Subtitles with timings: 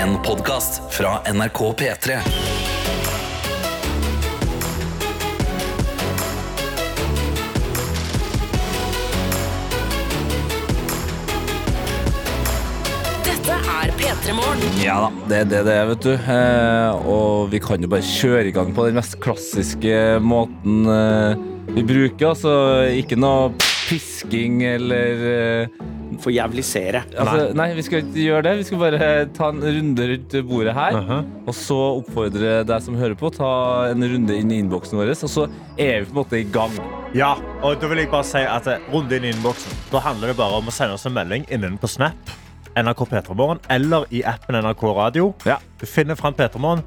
[0.00, 2.14] En podkast fra NRK P3.
[13.26, 14.80] Dette er P3 Morgen.
[14.80, 16.14] Ja da, det er det det er, vet du.
[16.16, 21.46] Eh, og vi kan jo bare kjøre i gang på den mest klassiske måten eh,
[21.76, 22.32] vi bruker.
[22.32, 22.56] Altså
[22.96, 23.52] ikke noe
[23.84, 25.80] pisking eller eh,
[26.20, 27.04] Forjævlisere.
[27.14, 27.68] altså, nei.
[27.76, 28.54] vi skal ikke gjøre det.
[28.60, 30.98] Vi skal bare ta en runde rundt bordet her.
[30.98, 31.20] Uh-huh.
[31.46, 33.52] Og så oppfordre deg som hører på, ta
[33.92, 35.14] en runde inn i innboksen vår.
[35.14, 35.46] Og så
[35.76, 36.74] er vi på en måte i gang.
[37.16, 39.74] Ja, og da vil jeg bare si at runde inn i innboksen.
[39.90, 42.34] Da handler det bare om å sende oss en melding innen på Snap,
[42.78, 45.32] NRK P3morgen, eller i appen NRK Radio.
[45.48, 45.58] Ja.
[45.80, 46.84] Du finner fram P3morgen,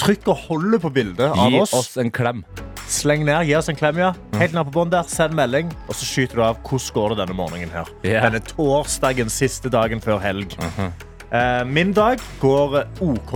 [0.00, 1.74] trykk og holder på bildet av Gi oss.
[1.76, 2.44] oss en klem.
[2.88, 4.12] Sleng ned, gi oss en klem, ja.
[4.38, 7.18] Helt ned på bånd der, send melding, og så skyter du av hvordan går det
[7.24, 7.90] denne morgenen her.
[8.06, 8.24] Yeah.
[8.28, 10.54] Denne torsdagen, siste dagen før helg.
[10.62, 10.92] Uh-huh.
[11.26, 13.34] Eh, min dag går eh, OK.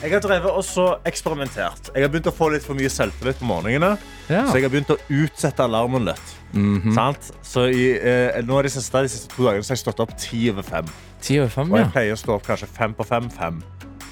[0.00, 1.90] Jeg har drevet også eksperimentert.
[1.94, 3.96] Jeg har begynt å få litt for mye selvtillit på morgenene.
[4.28, 4.46] Ja.
[4.48, 6.36] Så jeg har begynt å utsette alarmen litt.
[6.52, 6.92] Mhm.
[6.94, 7.32] -hmm.
[7.42, 10.50] Så i, eh, nå de siste, de siste to dagene har jeg stått opp ti
[10.50, 10.84] over fem.
[11.20, 11.84] Ti over fem, Og ja.
[11.84, 13.30] jeg pleier å stå opp kanskje fem på fem.
[13.30, 13.62] fem.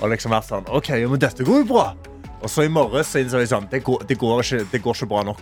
[0.01, 1.95] Og liksom vært sånn OK, men dette går jo bra.
[2.43, 4.95] Og så i morges så innså jeg sånn det går, det, går ikke, det går
[4.95, 5.41] ikke bra nok.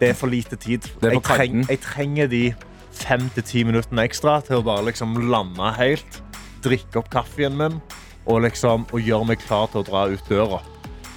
[0.00, 0.82] Det er for lite tid.
[1.00, 2.54] Det Jeg, treng, jeg trenger de
[2.92, 6.22] fem til ti minuttene ekstra til å bare liksom lande helt.
[6.62, 7.80] Drikke opp kaffen min
[8.26, 10.60] og liksom og gjøre meg klar til å dra ut døra.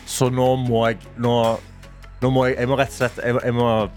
[0.05, 1.57] Så nå må jeg Nå,
[2.21, 3.89] nå må jeg, jeg må rett og slett jeg, må- jeg, må,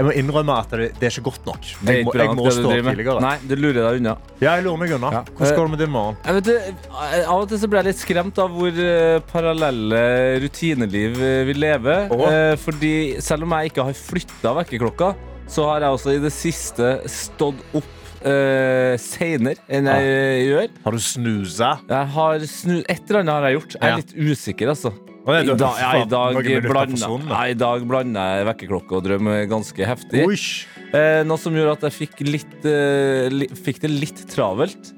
[0.00, 1.66] jeg må innrømme at det, det er ikke godt nok.
[1.84, 3.20] Jeg må, jeg må stå tidligere.
[3.20, 4.14] Nei, du lurer deg unna.
[4.40, 5.10] Ja, jeg lurer meg unna.
[5.12, 5.20] Ja.
[5.36, 6.16] Hvordan går det med din morgen?
[6.38, 6.86] Vet,
[7.20, 10.00] av og til så blir jeg litt skremt av hvor eh, parallelle
[10.40, 12.08] rutineliv eh, vi lever.
[12.16, 12.24] Oh.
[12.30, 15.12] Eh, fordi selv om jeg ikke har flytta vekkerklokka,
[15.52, 20.34] så har jeg også i det siste stått opp uh, seinere enn jeg ja.
[20.46, 20.74] gjør.
[20.86, 21.74] Har du snusa?
[21.90, 23.76] Jeg har snu, et eller annet har jeg gjort.
[23.76, 24.00] Jeg er Ja.
[24.00, 24.94] litt usikker, altså.
[25.28, 27.34] I du- dag, ja, i dag blanda sonen, da.
[27.34, 30.24] ja, i dag blanda jeg vekkerklokke og drøm ganske heftig.
[30.94, 34.94] Eh, noe som gjorde at jeg fikk, litt, eh, li, fikk det litt travelt.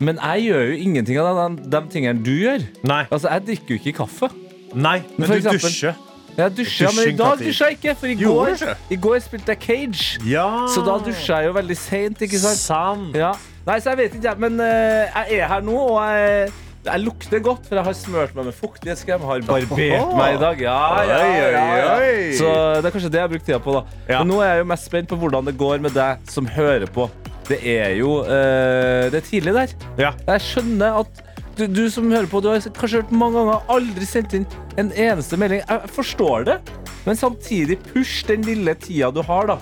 [0.00, 2.64] Men jeg gjør jo ingenting av de, de tingene du gjør.
[3.10, 4.30] Altså, Jeg drikker jo ikke kaffe.
[4.74, 5.94] Nei, men men du eksempel- dusjer.
[6.36, 7.96] Jeg dusjer, ja, men i dag dusja jeg ikke.
[7.96, 10.18] For i går, i går spilte jeg Cage.
[10.26, 10.66] Ja.
[10.66, 12.58] Så da dusja jeg jo veldig seint, ikke sant?
[12.58, 13.14] Sant.
[13.14, 13.34] Ja.
[13.66, 14.34] Nei, så jeg vet ikke.
[14.42, 14.66] Men uh,
[15.14, 16.50] jeg er her nå, og jeg,
[16.84, 19.22] jeg lukter godt, for jeg har smørt meg med fuktighetskrem.
[19.24, 20.64] Har barbert meg i dag.
[20.64, 22.32] Ja, ja, ja, ja.
[22.36, 23.84] Så det er kanskje det jeg har brukt tida på, da.
[24.10, 26.90] Men nå er jeg jo mest spent på hvordan det går med deg som hører
[26.92, 27.08] på.
[27.44, 29.74] Det er jo uh, Det er tidlig der.
[30.00, 30.12] Ja.
[30.28, 31.24] Jeg skjønner at
[31.58, 34.46] du, du som hører på, du har kanskje hørt mange ganger, aldri sendt inn
[34.80, 35.62] en eneste melding.
[35.62, 36.56] Jeg forstår det,
[37.04, 39.60] men samtidig push den lille tida du har, da.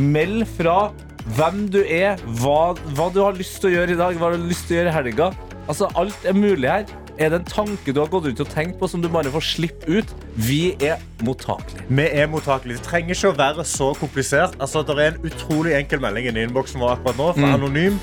[0.00, 0.78] Meld fra
[1.36, 4.38] hvem du er, hva, hva du har lyst til å gjøre i dag, hva du
[4.38, 5.28] har lyst til å gjøre i helga.
[5.68, 6.84] Altså, alt er mulig her.
[7.18, 9.44] Er det en tanke du har gått rundt og tenkt på som du bare får
[9.46, 10.10] slippe ut?
[10.36, 11.86] Vi er mottakelige.
[11.88, 12.76] Vi er mottakelige.
[12.78, 14.58] Det trenger ikke å være så komplisert.
[14.60, 17.30] Altså, det er en utrolig enkel melding i innboksen vår akkurat nå.
[17.38, 17.98] For anonym.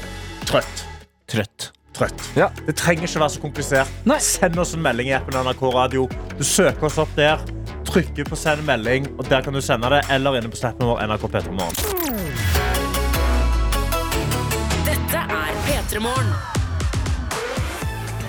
[0.50, 0.85] Trøtt.
[1.29, 1.69] Trøtt.
[1.94, 2.24] Trøtt.
[2.35, 2.50] Ja.
[2.66, 3.91] Det trenger ikke være så komplisert.
[4.09, 4.18] Nei.
[4.24, 6.07] Send oss en melding i appen NRK Radio.
[6.40, 7.44] Du søker oss opp der.
[7.85, 10.01] Trykker på send melding, og der kan du sende det.
[10.09, 11.78] Eller inne på snappen vår NRK P3 Morgen.
[14.90, 16.52] Dette er P3 Morgen.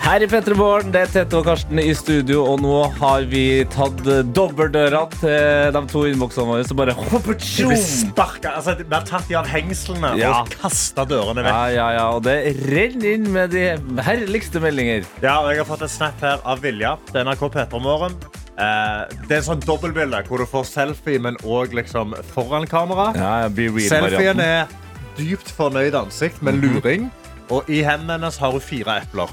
[0.04, 4.02] Her i Petremorgen, det er Tete og Karsten i studio, og nå har vi tatt
[4.36, 8.50] dobbeltdøra til de to innboksene våre, så bare hopper sparket.
[8.50, 10.42] Altså, vi har tatt de av hengslene Ja.
[10.42, 11.48] og kasta dørene vekk.
[11.48, 12.36] Ja, ja, ja, og det
[12.68, 13.64] renner inn med de
[14.04, 15.08] herligste meldinger.
[15.24, 16.98] Ja, og jeg har fått en snap her av Vilja.
[17.08, 18.18] Det er NRK P3 Morgen.
[18.60, 23.08] Eh, det er en sånn dobbeltbilde hvor du får selfie, men òg liksom foran kamera.
[23.16, 24.68] Ja, ja, Selfien er
[25.16, 27.08] dypt fornøyd ansikt med luring.
[27.48, 29.32] Og i hendene hennes har hun fire epler.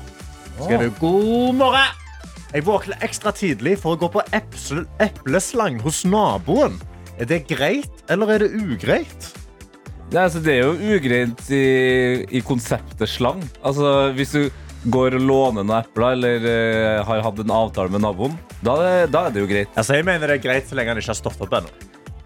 [0.62, 1.98] Skriver god morgen.
[2.52, 6.76] Jeg våkner ekstra tidlig for å gå på epsel- epleslang hos naboen.
[7.20, 9.30] Er det greit, eller er det ugreit?
[10.12, 11.62] Nei, altså, det er jo ugreit i,
[12.36, 13.40] i konseptet slang.
[13.64, 14.50] Altså, hvis du
[14.92, 18.36] går og låner noen epler, eller eh, har hatt en avtale med naboen,
[18.66, 19.72] da, er det- da er det jo greit.
[19.78, 21.72] Altså, jeg mener det er greit så lenge han ikke har stått opp ennå.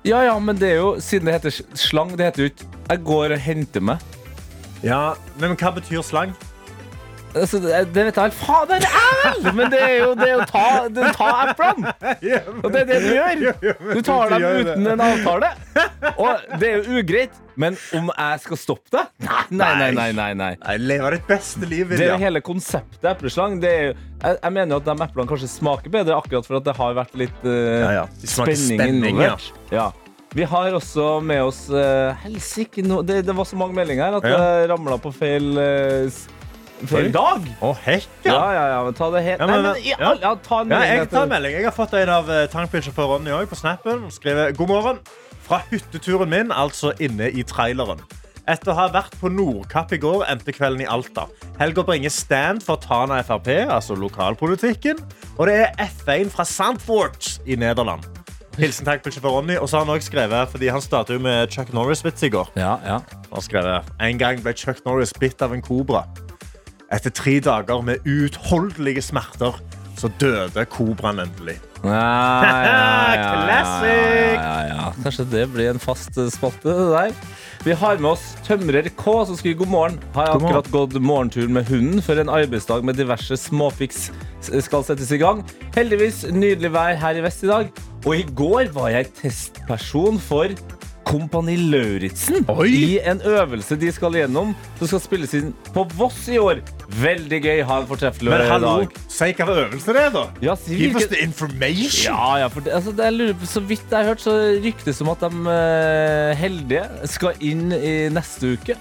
[0.06, 2.66] Ja, ja, men det er jo, siden det heter s- slang, det heter jo ikke
[2.90, 4.00] Jeg går og henter meg.
[4.86, 6.34] Ja, men hva betyr slang?
[7.36, 9.48] Altså, det, vet jeg Fader, æl!
[9.58, 11.92] Men det er jo det å ta, det, ta eplene.
[12.62, 13.82] Og det er det du gjør.
[13.92, 15.50] Du tar dem uten en avtale.
[16.16, 17.42] Og det er jo ugreit.
[17.60, 19.04] Men om jeg skal stoppe det?
[19.26, 19.92] Nei, nei, nei.
[19.96, 20.50] nei, nei, nei.
[20.60, 23.60] Jeg lever et beste liv, Det er jo hele konseptet epleslang.
[23.64, 23.94] Det er jo,
[24.24, 26.98] jeg, jeg mener jo at de eplene kanskje smaker bedre akkurat for at det har
[27.00, 28.08] vært litt uh, Ja, ja.
[28.24, 29.52] Spenning, involvert.
[29.76, 29.90] Ja.
[30.36, 34.18] Vi har også med oss uh, Helsike, no, det, det var så mange meldinger her
[34.20, 34.40] at Ja.
[34.60, 36.10] jeg ramla på feil Oi.
[36.94, 37.48] En dag!
[37.62, 38.52] Å, hekk, Ja, ja.
[38.54, 39.96] ja, ja, men ta det helt Ja, Nei, men- men i ja.
[40.00, 41.52] all- ja, ta en Ja, jeg tar en melding.
[41.56, 44.02] Jeg har fått en av tankbilsjåfør Ronny også på snappen.
[44.02, 45.00] Han skriver God morgen.
[45.46, 48.00] Fra hytteturen min, altså inne i traileren.
[48.48, 51.28] Etter å ha vært på Nordkapp i går, endte kvelden i Alta.
[51.60, 55.00] Helga bringer stand for Tana Frp, altså lokalpolitikken.
[55.40, 58.04] Og det er F1 fra Sandfort i Nederland.
[58.58, 59.58] Hilsen tankbilsjåfør Ronny.
[59.58, 62.48] Og så har han også skrevet, fordi han startet jo med Chuck Norris-vits i går.
[62.56, 63.00] Ja, ja.
[63.12, 66.06] Han har skrevet En gang ble Chuck Norris bitt av en kobra.
[66.96, 69.58] Etter tre dager med uutholdelige smerter
[70.00, 71.56] så døde kobraen endelig.
[71.86, 72.76] Ja, ja,
[73.16, 74.46] ja, Classic!
[75.04, 77.18] Kanskje det blir en fast spalte, det der.
[77.66, 80.00] Vi har med oss Tømrer K, som skriver god morgen.
[80.16, 84.10] Har jeg akkurat gått morgentur med hunden før en arbeidsdag med diverse småfiks
[84.46, 85.44] skal settes i gang.
[85.76, 87.70] Heldigvis nydelig vær her i vest i dag.
[88.06, 90.54] Og i går var jeg testperson for
[91.06, 96.40] Kompani Lauritzen i en øvelse de skal gjennom, som skal spilles inn på Voss i
[96.42, 96.62] år.
[96.90, 97.62] Veldig gøy.
[97.66, 98.42] Ha en fortreffelig dag.
[98.44, 98.74] Men hallo,
[99.10, 100.24] si hva øvelse det er, da.
[100.46, 102.04] Ja, si Give us the information.
[102.06, 105.08] ja, ja, for det, altså, det, lurer Så vidt jeg har hørt, så ryktes det
[105.08, 108.78] om at de uh, heldige skal inn i neste uke.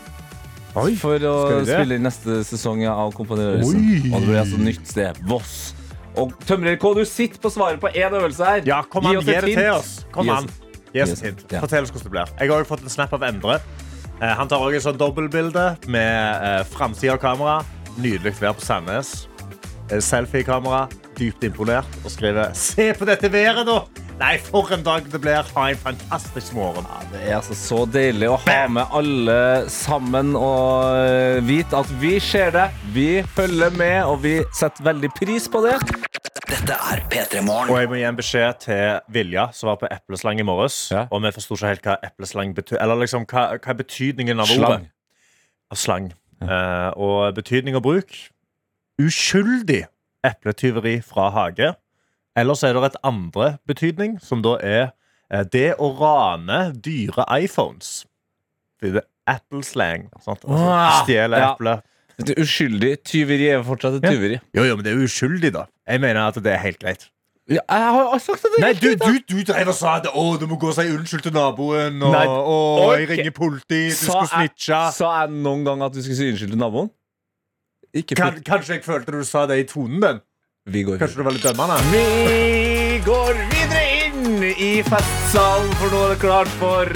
[0.74, 3.62] Oi, for å spille inn neste sesong av Kompani.
[3.62, 5.20] Og det blir altså nytt sted.
[5.30, 5.72] Voss.
[6.18, 8.62] Og Tømrer K, du sitter på svaret på én øvelse her.
[8.66, 9.94] Ja, kom an, oss gi et det til oss.
[10.14, 10.50] Kom an.
[10.94, 11.46] Gi oss gi et hint.
[11.50, 11.62] ja.
[11.62, 12.34] Fortell oss hvordan det blir.
[12.38, 13.56] Jeg har også fått en snap av Endre.
[14.20, 17.56] Eh, Han tar også et sånt dobbeltbilde med eh, framsida av kamera.
[17.96, 19.28] Nydelig vær på Sandnes.
[19.88, 20.00] Selfiekamera.
[20.00, 20.88] Selfie-kamera.
[21.18, 21.86] Dypt imponert.
[22.04, 23.86] Og skriver 'Se på dette været, da'.
[24.18, 25.42] Nei, for en dag det blir.
[25.56, 26.86] Ha en fantastisk morgen.
[26.86, 29.38] Ja, det er altså så deilig å ha med alle
[29.68, 35.10] sammen og eh, vite at vi ser det, vi følger med, og vi setter veldig
[35.18, 35.74] pris på det.
[36.46, 40.38] Dette er P3 Og jeg må gi en beskjed til Vilja, som var på epleslang
[40.38, 40.90] i morges.
[40.94, 41.06] Ja.
[41.10, 42.78] Og vi forsto ikke helt hva epleslang betyr.
[42.82, 44.64] Eller liksom, hva, hva er betydningen av Slang.
[44.64, 44.90] ordet?
[45.72, 46.12] Av slang.
[46.42, 48.14] Eh, og betydning og bruk
[49.02, 49.84] uskyldig
[50.24, 51.74] epletyveri fra hage.
[52.36, 54.84] Eller så er det et andre betydning, som da er
[55.30, 58.04] eh, det å rane dyre iPhones.
[58.82, 60.08] Det er Apple-slang.
[60.14, 61.52] Altså, Ah, Stjele ja.
[61.54, 61.78] eple.
[62.24, 64.40] Det Uskyldig tyveri er fortsatt et Ja.
[64.54, 65.64] Jo, jo, men det er uskyldig, da.
[65.88, 67.08] Jeg mener at det er helt greit.
[67.44, 70.22] Ja, jeg har sagt at det Nei, du, du, du drev og sa at å,
[70.40, 71.98] du må gå og si unnskyld til naboen.
[72.00, 74.78] Og, Nei, og jeg ringer politi, du Sa skal jeg- snitche.
[74.96, 76.88] Sa jeg noen gang at du skulle si unnskyld til naboen?
[78.16, 80.22] Kan, kanskje jeg følte du sa det i tonen din?
[80.72, 81.76] Vi går Kanskje du var litt dømmende?
[81.92, 86.88] Vi går videre inn i festsalen, for nå er det klart for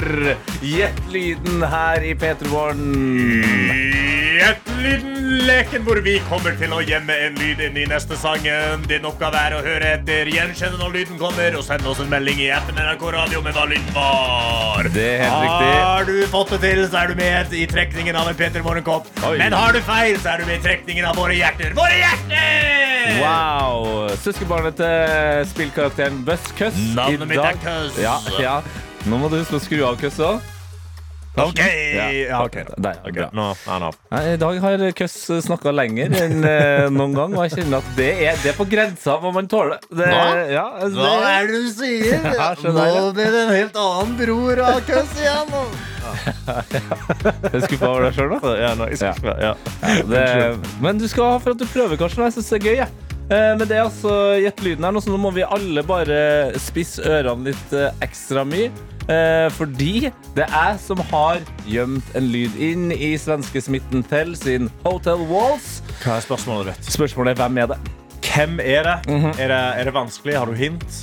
[0.64, 4.07] Gjett lyden her i P3 Morgen.
[4.38, 8.84] Gjett-lyden-leken hvor vi kommer til å gjemme en lyd inn i neste sangen.
[8.86, 12.38] Din oppgave er å høre etter, gjenkjenne når lyden kommer, og sende oss en melding
[12.44, 14.86] i appen NRK Radio med hva lyden var.
[14.94, 15.72] Det er helt riktig.
[15.82, 19.08] Har du fått det til, så er du med i trekningen av en Peter Morgenkopp.
[19.26, 21.74] Men har du feil, så er du med i trekningen av Våre hjerter.
[21.78, 23.18] Våre hjerter!
[23.18, 24.12] Wow!
[24.22, 26.78] Søskenbarnet til spillkarakteren Buzzcuss.
[26.94, 27.98] Navnet i mitt er Cuss.
[27.98, 28.60] Ja, ja.
[29.08, 30.38] Nå må du huske å skru av Cuss òg.
[31.44, 31.60] OK.
[31.94, 32.06] Ja.
[32.12, 32.56] Ja, ok.
[32.76, 33.12] Der, okay.
[33.16, 33.28] bra.
[33.36, 37.58] Nå er han I dag har Køss snakka lenger enn eh, noen gang, og jeg
[37.58, 39.82] kjenner at det er, det er på grensa hva man tåler.
[39.88, 40.08] Det,
[40.52, 42.26] ja, det, Hva er det du sier?
[42.38, 42.52] Ja.
[42.62, 45.52] Nå blir det en helt annen bror av køss igjen.
[46.28, 48.54] Jeg er skuffa over deg sjøl, da.
[48.60, 49.52] Ja, nå, jeg skal ja.
[50.08, 50.24] Det,
[50.84, 52.24] men du skal ha for at du prøver, Karsten.
[52.28, 52.76] Jeg synes det er gøy.
[52.84, 53.17] jeg.
[53.30, 56.20] Eh, Men det er altså gjett lyden her nå, så nå må vi alle bare
[56.60, 58.70] spisse ørene litt eh, ekstra mye.
[59.08, 64.34] Eh, fordi det er jeg som har gjemt en lyd inn i svenske Smitten Tell
[64.36, 65.78] sin Hotel Walls.
[66.02, 66.90] Hva er spørsmålet ditt?
[66.96, 67.78] Spørsmålet er hvem er det?
[68.28, 68.96] Hvem er det?
[69.08, 69.30] Mhm.
[69.40, 69.62] er det?
[69.80, 70.36] Er det vanskelig?
[70.38, 70.98] Har du hint?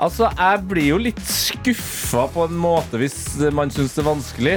[0.00, 3.18] Altså, jeg blir jo litt skuffa på en måte hvis
[3.52, 4.54] man syns det er vanskelig.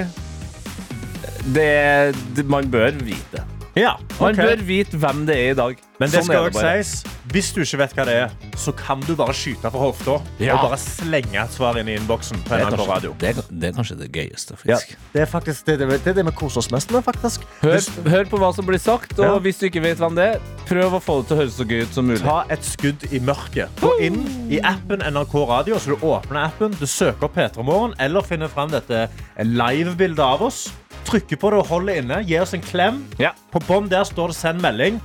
[1.54, 3.43] Det, det Man bør vite.
[3.76, 3.96] Ja.
[4.20, 5.80] Man bør vite hvem det er i dag.
[6.02, 6.92] Men det Sånn skal også sies,
[7.32, 10.56] hvis du ikke vet hva det er, så kan du bare skyte fra hofta Ja.
[10.58, 13.14] og bare slenge et svar inn i innboksen på Det NRK Radio.
[13.22, 14.78] det, er, det er kanskje det gøyeste, Ja,
[15.14, 17.46] det er faktisk det, det, det, er det vi koser oss mest med, faktisk.
[17.62, 19.40] Hør, hør på hva som blir sagt, og Ja.
[19.40, 21.66] hvis du ikke vet hvem det er, prøv å få det til å høres så
[21.70, 22.22] gøy ut som mulig.
[22.26, 23.70] Ta et skudd i mørket.
[23.82, 27.94] Gå inn i appen NRK Radio, så du åpner appen, du søker opp P3 Morgen,
[28.00, 29.08] eller finner frem dette
[29.40, 30.72] live-bildet av oss.
[31.08, 32.22] Trykker på det og holder inne.
[32.28, 33.04] Gi oss en klem.
[33.22, 33.34] Ja.
[33.54, 35.02] På bånn der står det 'send melding'.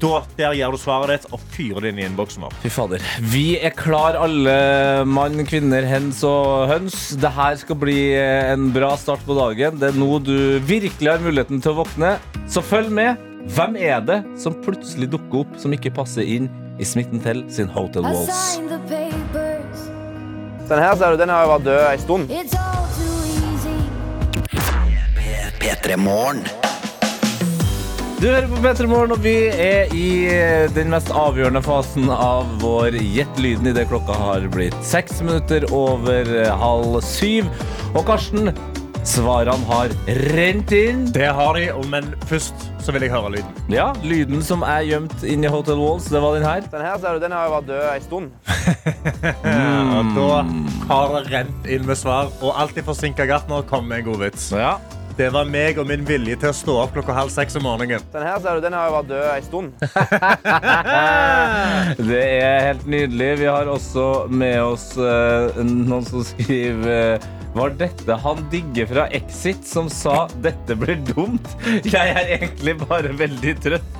[0.00, 2.54] Da, der gir du svaret ditt og fyrer det inn i innboksen vår.
[2.62, 3.02] Fy fader.
[3.32, 6.96] Vi er klar, alle mann, kvinner, hens og høns.
[7.20, 9.76] Det her skal bli en bra start på dagen.
[9.76, 12.14] Det er nå du virkelig har muligheten til å våkne.
[12.48, 13.20] Så følg med.
[13.52, 16.48] Hvem er det som plutselig dukker opp som ikke passer inn
[16.80, 18.60] i Smitten Tell sin Hotel Walls?
[20.70, 22.79] Den her ser du, den har jo vært død en stund.
[25.60, 26.40] P3 Morgen.
[28.20, 32.48] Du hører på P3 Morgen, og vi er i eh, den mest avgjørende fasen av
[32.60, 37.48] vår Gjett lyden idet klokka har blitt seks minutter over eh, halv syv.
[37.92, 38.52] Og Karsten,
[39.08, 39.92] svarene har
[40.32, 41.06] rent inn.
[41.12, 43.58] Det har de, men først så vil jeg høre lyden.
[43.72, 46.64] Ja, lyden som er gjemt inni Hotel Walls, det var den her.
[46.72, 48.32] Den her ser du, den har jo vært død en stund.
[50.00, 50.30] Og da
[50.88, 54.48] har det rent inn med svar, og alltid forsinka gartner kommer med en god vits.
[54.56, 54.78] Ja.
[55.18, 58.00] Det var meg og min vilje til å stå opp klokka halv seks om morgenen.
[58.12, 59.68] Den her ser du, den har jo vært død ei stund.
[62.10, 63.30] Det er helt nydelig.
[63.42, 69.06] Vi har også med oss eh, noen som skriver eh, Var dette han digger fra
[69.10, 71.48] Exit som sa 'dette blir dumt'?
[71.82, 73.96] Jeg er egentlig bare veldig trøtt.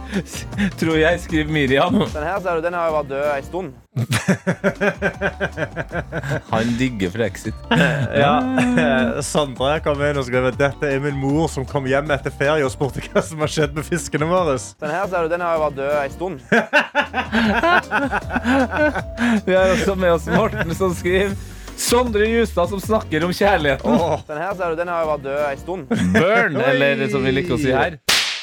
[0.78, 1.98] Tror jeg, skriver Miriam.
[2.14, 3.72] Den her ser du, den har jo vært død en stund.
[6.50, 7.54] Han digger fra Exit.
[8.14, 8.34] Ja.
[9.32, 12.64] Sandra kom inn og skrev at dette er min mor som kom hjem etter ferie
[12.66, 14.58] og spurte hva som har skjedd med fiskene våre.
[14.82, 16.36] Den her ser du, den har jo vært død en stund.
[19.46, 21.34] Vi har også med oss Morten som skriver
[21.80, 23.98] Sondre Justad som snakker om kjærligheten.
[24.28, 25.94] Den her ser du, den har jo vært død en stund.
[26.14, 27.96] Burn, eller som vi liker å si her.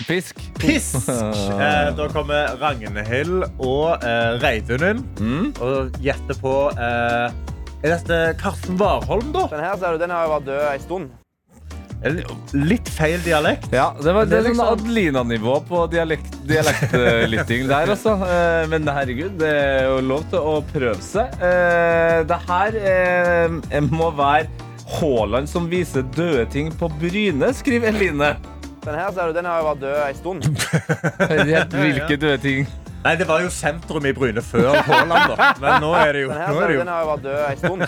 [0.07, 0.41] Pisk.
[0.61, 1.07] Pisk!
[1.57, 5.47] Eh, da kommer Ragnhild og eh, Reidunen Mm.
[5.63, 7.31] og gjetter på eh,
[7.81, 9.47] Er dette Karsten Warholm, da?
[9.53, 11.09] Den her ser du, den har jo vært død en stund.
[12.53, 13.71] Litt feil dialekt.
[13.73, 18.13] Ja, det var det er sånn liksom- Adelina-nivå på dialekt, dialektlytting der, altså.
[18.21, 21.33] Eh, Men herregud, det er jo lov til å prøve seg.
[21.41, 24.47] Eh, Det her eh, må være
[24.99, 28.35] Haaland som viser døde ting på Bryne, skriver Eline.
[28.85, 30.45] Den her ser du, den har jo vært død ei stund.
[31.81, 32.67] Hvilke døde ting?
[33.07, 35.45] Nei, det var jo sentrum i Bryne før Haaland, da.
[35.63, 36.83] Men nå er det jo, Den her nå er ser det du, jo.
[36.91, 37.81] har jo vært død en stund.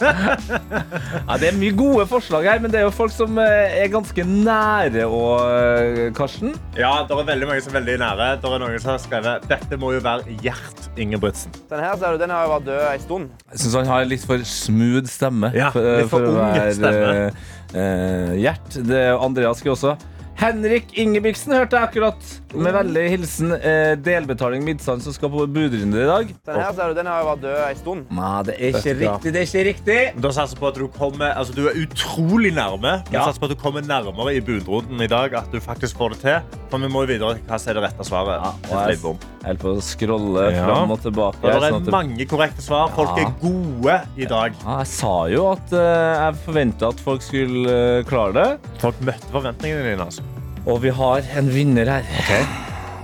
[0.00, 3.90] Ja, det er mye gode forslag her, men det er jo folk som eh, er
[3.92, 6.54] ganske nære og Karsten.
[6.78, 8.28] Ja, det er veldig mange som er veldig nære.
[8.42, 11.54] Det er noen som har skrevet Dette må jo være Gjert Ingebrigtsen.
[11.70, 13.24] Den her ser du, den har jo vært død en stund.
[13.52, 15.52] Jeg syns han har litt for smooth stemme.
[15.54, 17.28] Ja, litt for for ung stemme.
[17.70, 18.80] Uh, Gjert.
[18.88, 19.94] Det er Andreas skulle også.
[20.40, 22.28] Henrik Ingebrigtsen hørte jeg akkurat.
[22.56, 26.30] Med veldig hilsen eh, delbetaling Midtsand som skal på budrunde i dag.
[26.48, 28.06] Den her ser du, den har jo vært død ei stund.
[28.16, 29.32] Nei, det er ikke du riktig.
[29.36, 29.98] Det er ikke riktig.
[30.24, 32.94] Da satser jeg på at du kommer Altså, du er utrolig nærme.
[33.10, 33.26] Vi Ja.
[33.28, 35.36] satser på at du kommer nærmere i budrunden i dag.
[35.42, 36.40] At du faktisk får det til.
[36.72, 38.40] For vi må jo videre hva er det rette svaret.
[38.40, 38.98] Ja, og jeg-
[39.40, 40.64] Jeg holder på å scrolle Ja.
[40.66, 41.38] fram og tilbake.
[41.44, 42.90] Ja, det er sånn at det- mange korrekte svar.
[42.96, 43.24] Folk Ja.
[43.28, 44.52] er gode i dag.
[44.64, 47.68] ja, jeg sa jo at eh, jeg forventa at folk skulle
[48.00, 48.58] eh, klare det.
[48.80, 50.04] Folk møtte forventningene dine.
[50.04, 50.20] altså.
[50.68, 52.48] Og vi har en vinner her.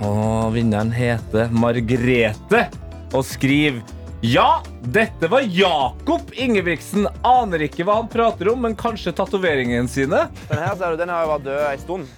[0.05, 2.67] Og vinneren heter Margrete
[3.15, 3.81] og skriver
[4.25, 7.05] ja, dette var Jakob Ingebrigtsen.
[7.21, 10.23] Aner ikke hva han prater om, men kanskje tatoveringene sine.
[10.49, 12.09] Den her ser du, den har jo vært død ei stund.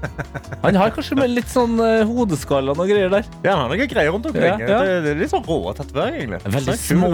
[0.62, 3.26] Han har kanskje med litt sånn uh, hodeskaller og greier der.
[3.40, 4.44] Ja, han har noen greier rundt omkring.
[4.44, 4.80] Ja, ja.
[4.84, 6.52] Det, det er litt sånn rå tatovering, egentlig.
[6.52, 7.10] Veldig små.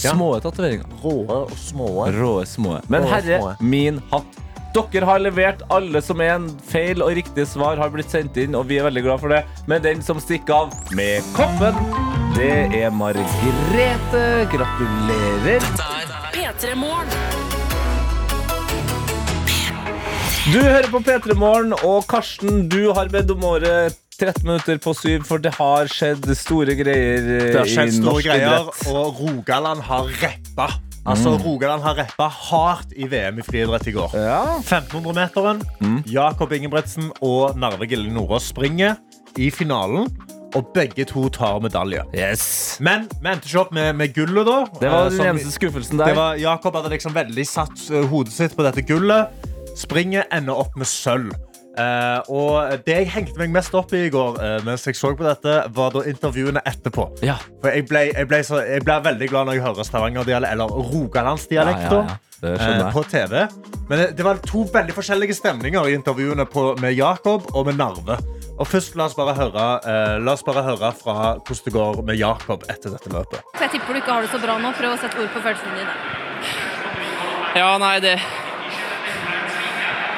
[0.00, 0.94] Små tatoveringer.
[1.04, 1.90] Råe og små.
[2.16, 2.78] Råe, små.
[2.90, 4.40] Men herre min hatt.
[4.70, 8.54] Dere har levert alle som er en feil og riktig svar har blitt sendt inn,
[8.54, 9.40] og vi er veldig glad for det.
[9.70, 11.74] Men den som stikker av med koppen,
[12.36, 14.22] det er Margrethe.
[14.52, 15.66] Gratulerer.
[16.36, 17.10] P3 Morgen.
[20.50, 24.94] Du hører på P3 Morgen, og Karsten, du har bedt om året 13 minutter på
[24.96, 28.86] syv, for det har skjedd store greier Det har skjedd store greier, idrett.
[28.92, 30.70] og Rogaland har reppa.
[31.08, 34.12] Altså, Rogaland har rappa hardt i VM i friidrett i går.
[34.14, 34.58] Ja.
[34.60, 35.62] 1500-meteren.
[36.06, 38.98] Jakob Ingebrigtsen og Narve Gille Nordås springer
[39.40, 40.10] i finalen.
[40.58, 42.02] Og begge to tar medalje.
[42.12, 42.76] Yes.
[42.82, 44.56] Men vi endte ikke opp med, med gullet, da.
[44.80, 46.16] Det var Eh, den eneste skuffelsen det der.
[46.18, 49.30] var, Jakob hadde liksom veldig satt eh, hodet sitt på dette gullet.
[49.78, 51.30] Springet ender opp med sølv.
[51.78, 55.12] Eh, og det jeg hengte meg mest opp i i går, uh, mens jeg så
[55.14, 57.06] på dette, var da intervjuene etterpå.
[57.26, 57.36] Ja.
[57.60, 60.90] For jeg ble, jeg ble, så, jeg ble veldig glad når jeg hører Stavanger-dialekt, eller
[60.90, 63.46] Rogalandsdialekt, Ja, ja, Det eh, på TV.
[63.88, 67.78] Men det, det var to veldig forskjellige stemninger i intervjuene på, med Jakob og med
[67.78, 68.16] Narve.
[68.60, 72.02] Og først La oss bare høre, eh, la oss bare høre fra hvordan det går
[72.08, 73.44] med Jakob etter dette løpet.
[73.60, 74.72] Jeg tipper du ikke har det så bra nå.
[74.80, 75.94] Prøv å sette ord på følelsene dine.
[77.56, 78.20] Ja, nei, det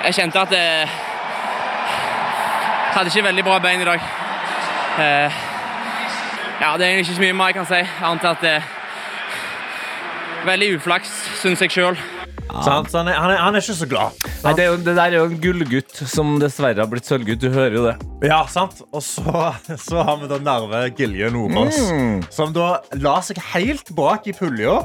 [0.03, 1.12] Jeg kjente at jeg
[2.95, 4.01] hadde ikke veldig bra bein i dag.
[4.99, 5.41] Eh,
[6.63, 8.63] Ja, det er egentlig ikke så mye mer jeg kan si, annet enn at det
[10.47, 11.97] Veldig uflaks, syns jeg sjøl.
[12.53, 14.17] Så han, han, er, han, er, han er ikke så glad.
[14.43, 17.41] Nei, det, er jo, det der er jo en gullgutt som dessverre har blitt sølvgutt.
[17.41, 17.95] Du hører jo det.
[18.27, 18.83] Ja, sant?
[18.93, 19.23] Og så,
[19.81, 22.19] så har vi da Narve Gilje Nordås, Mm.
[22.35, 24.81] som da la seg helt bak i pulja.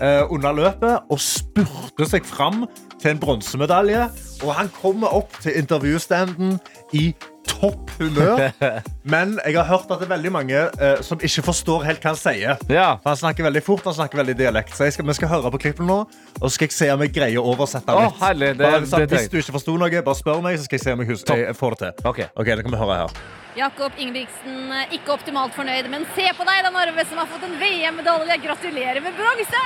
[0.00, 2.62] eh, under løpet og spurte seg fram
[3.02, 4.06] til en bronsemedalje.
[4.46, 6.54] Og han kommer opp til intervjustanden
[6.96, 7.10] i
[7.48, 8.42] topp humør.
[9.12, 12.12] Men jeg har hørt at det er veldig mange eh, som ikke forstår helt hva
[12.14, 12.60] han sier.
[12.72, 12.86] Ja.
[13.02, 14.76] For Han snakker veldig fort, han snakker veldig dialekt.
[14.76, 17.04] Så jeg skal, vi skal høre på klippet nå, og så skal jeg se om
[17.06, 18.20] jeg greier å oversette Å, litt.
[18.22, 18.50] herlig.
[18.60, 20.86] Det, Bare, så, det, hvis du ikke forsto noe, bare spør meg, så skal jeg
[20.86, 22.08] se om jeg, husker, jeg får det til.
[22.12, 22.20] Ok.
[22.34, 23.20] Ok, det kan vi høre her.
[23.58, 27.48] Jakob Ingebrigtsen, eh, ikke optimalt fornøyd, men se på deg da, Narve, som har fått
[27.48, 28.36] en VM-medalje.
[28.44, 29.64] Gratulerer med bronse!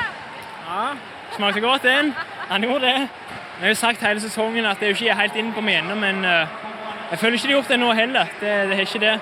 [0.65, 0.85] Ja,
[1.37, 2.15] smakte godt den.
[2.49, 3.09] Han gjorde det.
[3.55, 5.95] Jeg har jo sagt hele sesongen at det er jo ikke helt inn på mine,
[6.01, 6.55] men eh,
[7.11, 8.25] jeg føler ikke de har gjort det nå heller.
[8.41, 9.21] Det, det er ikke det.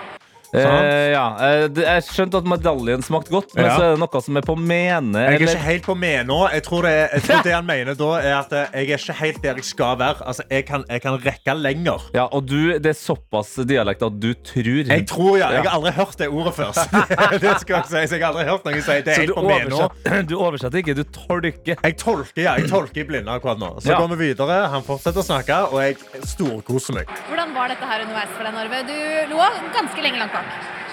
[0.53, 1.23] Eh, ja.
[1.41, 3.77] eh, jeg skjønte at medaljen smakte godt, men Ja.
[3.77, 5.17] så er det noe som er på mene.
[5.17, 6.41] Jeg er eller- ikke helt på mene nå.
[6.53, 9.17] Jeg tror, det, jeg tror det han mener da, er at eh, jeg er ikke
[9.23, 10.17] helt der jeg skal være.
[10.27, 12.01] Altså, jeg kan, jeg kan rekke lenger.
[12.15, 14.85] Ja, og du, det er såpass dialekt at du tror.
[14.93, 15.49] Jeg tror, ja.
[15.57, 16.73] Jeg har aldri hørt det ordet før.
[17.47, 18.07] det skal jeg si.
[18.13, 19.43] Så jeg har aldri hørt noen si det er så helt du på
[19.73, 20.23] nå.
[20.31, 21.81] du oversetter ikke, du tolker.
[21.83, 22.55] Jeg tolker, ja.
[22.61, 23.73] Jeg tolker i blinde akkurat nå.
[23.81, 23.99] Så Ja.
[24.01, 24.69] går vi videre.
[24.69, 25.97] Han fortsetter å snakke, og jeg
[26.29, 27.09] storkoser meg.
[27.31, 28.85] Hvordan var dette her underveis for deg, Narve?
[28.85, 29.41] Du lå
[29.73, 30.42] ganske lenge langt bak.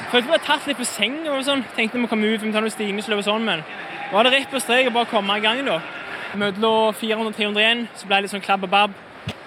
[0.10, 1.62] Følte vi ble tatt litt på senga og sånn.
[1.76, 3.62] Tenkte vi komme ut, vi tar ta noen stigningsløp og sånn, men
[4.14, 5.78] var det rett på strek å bare komme i gang da.
[6.40, 8.98] Mellom 400 og 301, så ble det litt sånn klabb og babb.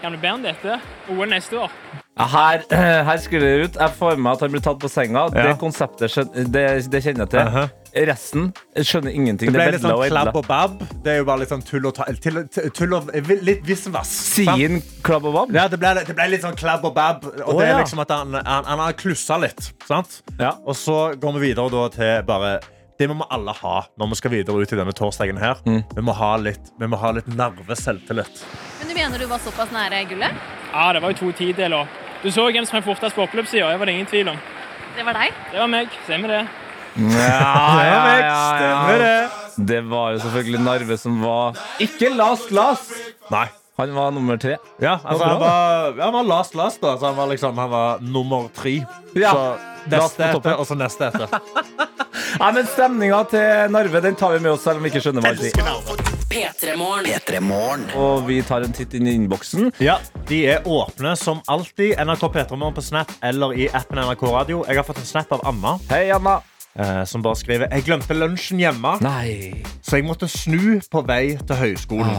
[0.02, 0.78] Kan bli bedre enn dette?
[1.10, 1.74] OL neste år.
[2.18, 2.64] Her,
[3.08, 3.78] her skulle det ut.
[3.80, 5.28] Jeg får med meg at han blir tatt på senga.
[5.32, 7.46] Det konseptet det, det kjenner jeg til.
[7.46, 7.68] Aha.
[7.92, 9.50] Resten jeg skjønner ingenting.
[9.52, 10.78] Det ble litt sånn klabb og babb.
[11.04, 12.38] Det er jo bare litt sånn tull og, ta, tull,
[12.72, 13.10] tull og
[13.44, 14.12] litt visvas.
[14.32, 15.52] Sien klabb og babb?
[15.56, 17.26] Ja, det ble, det ble litt sånn klabb og babb.
[17.28, 17.82] Og oh, det er ja.
[17.82, 19.68] liksom at han, han, han har klussa litt.
[19.84, 20.22] Sant?
[20.38, 20.54] Ja.
[20.64, 22.54] Og så går vi videre da til bare
[23.00, 25.36] Det må vi alle ha når vi skal videre ut i denne torsdagen.
[25.42, 25.82] her Mm.
[25.92, 28.44] Vi må ha litt, vi må ha litt nerve selvtillit.
[28.80, 30.32] Men du mener du var såpass nære gullet?
[30.72, 31.88] Ja, det var jo to tideler.
[32.22, 33.68] Du så hvem som er fortest på oppløpssida.
[33.68, 34.42] Det var det ingen tvil om.
[34.96, 35.32] Det var deg?
[35.52, 35.88] Det var meg.
[36.06, 36.42] Stemmer det.
[36.96, 38.36] Ja, ja, ja, ja.
[38.56, 39.66] Stemmer det.
[39.72, 42.94] Det var jo selvfølgelig Narve som var ikke last last.
[43.32, 43.48] Nei.
[43.80, 44.58] Han var nummer tre.
[44.82, 46.98] Ja, altså, han, var, han var last last, da.
[46.98, 48.82] Så han var liksom Han var nummer tre.
[49.16, 49.32] Ja.
[49.32, 51.32] Så neste etter, og så neste etter.
[52.42, 55.24] Nei, men Stemninga til Narve den tar vi med oss, selv om vi ikke skjønner
[55.24, 56.12] hva han sier.
[56.32, 57.08] P3morgen.
[57.08, 57.82] P3 Morgen.
[57.98, 59.72] Og vi tar en titt inn i innboksen.
[59.84, 61.96] Ja, De er åpne som alltid.
[62.00, 64.62] NRK P3morgen på Snap eller i appen NRK Radio.
[64.68, 65.76] Jeg har fått en snap av Anna.
[65.90, 66.38] Hei, Anna.
[66.72, 69.60] Eh, som bare skriver Jeg glemte lunsjen hjemme, Nei.
[69.84, 72.14] så jeg måtte snu på vei til høyskolen.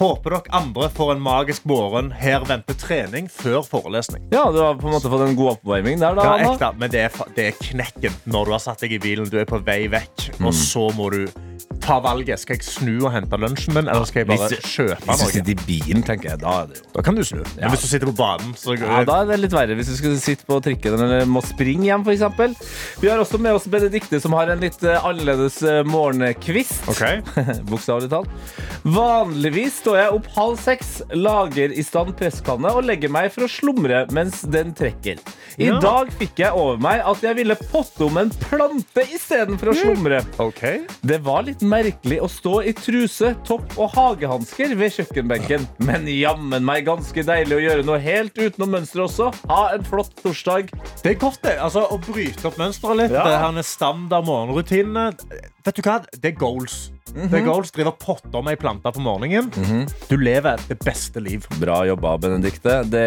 [0.00, 2.12] Håper dere andre får en magisk morgen.
[2.16, 4.22] Her venter trening før forelesning.
[4.32, 6.94] Ja, du har på en måte fått en god oppvarming der, da, Ja, ekte, men
[6.94, 9.60] det er, det er knekken når du har satt deg i bilen, du er på
[9.66, 11.26] vei vekk, og så må du
[11.80, 12.38] ta valget.
[12.42, 15.24] Skal jeg snu og hente lunsjen min, eller skal jeg bare Hvis- kjøpe Hvis du
[15.24, 15.32] noe?
[15.32, 17.40] sitter i bilen, tenker jeg, da Da kan du snu.
[17.56, 17.66] Ja.
[17.68, 19.96] Men hvis du sitter på banen, så ja, Da er det litt verre hvis du
[19.96, 23.00] skal sitte på trikken eller må springe hjem, f.eks.
[23.00, 26.88] Vi har også med oss Benedikte, som har en litt eh, annerledes eh, morgenkvist.
[26.88, 27.02] Ok.
[27.70, 28.28] Bokstavelig talt.
[28.84, 33.50] Vanligvis står jeg opp halv seks, lager i stand presskanne og legger meg for å
[33.50, 35.20] slumre mens den trekker.
[35.60, 35.78] I Ja.
[35.82, 40.22] dag fikk jeg over meg at jeg ville potte om en plante istedenfor å slumre.
[40.40, 40.62] Ok.
[41.04, 45.66] Det var litt merkelig å stå i truse, topp og hagehansker ved kjøkkenbenken.
[45.86, 49.30] Men jammen meg ganske deilig å gjøre noe helt utenom mønsteret også.
[49.50, 50.72] Ha en flott torsdag.
[51.02, 51.56] Det er godt, det.
[51.62, 53.16] Altså, å bryte opp mønsteret litt.
[53.16, 53.26] Ja.
[53.28, 55.10] Det her med standard morgenrutinene.
[55.66, 56.00] Vet du hva?
[56.16, 56.78] Det er goals.
[57.10, 57.72] Det er goals.
[57.74, 59.50] Driver potter med ei plante på morgenen.
[60.08, 61.46] Du lever det beste liv.
[61.60, 62.80] Bra jobba, Benedikte.
[62.90, 63.02] Vi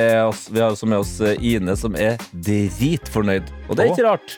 [0.59, 3.49] har også med oss eh, Ine, som er dritfornøyd.
[3.69, 4.37] Og det er ikke rart.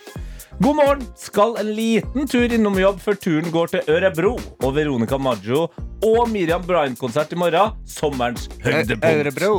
[0.60, 1.02] God morgen!
[1.16, 4.38] Skal en liten tur innom jobb før turen går til Ørebro.
[4.64, 5.66] Og Veronica Maggio
[6.06, 7.74] og Miriam Bryan-konsert i morgen.
[7.88, 9.04] Sommerens høydepunkt.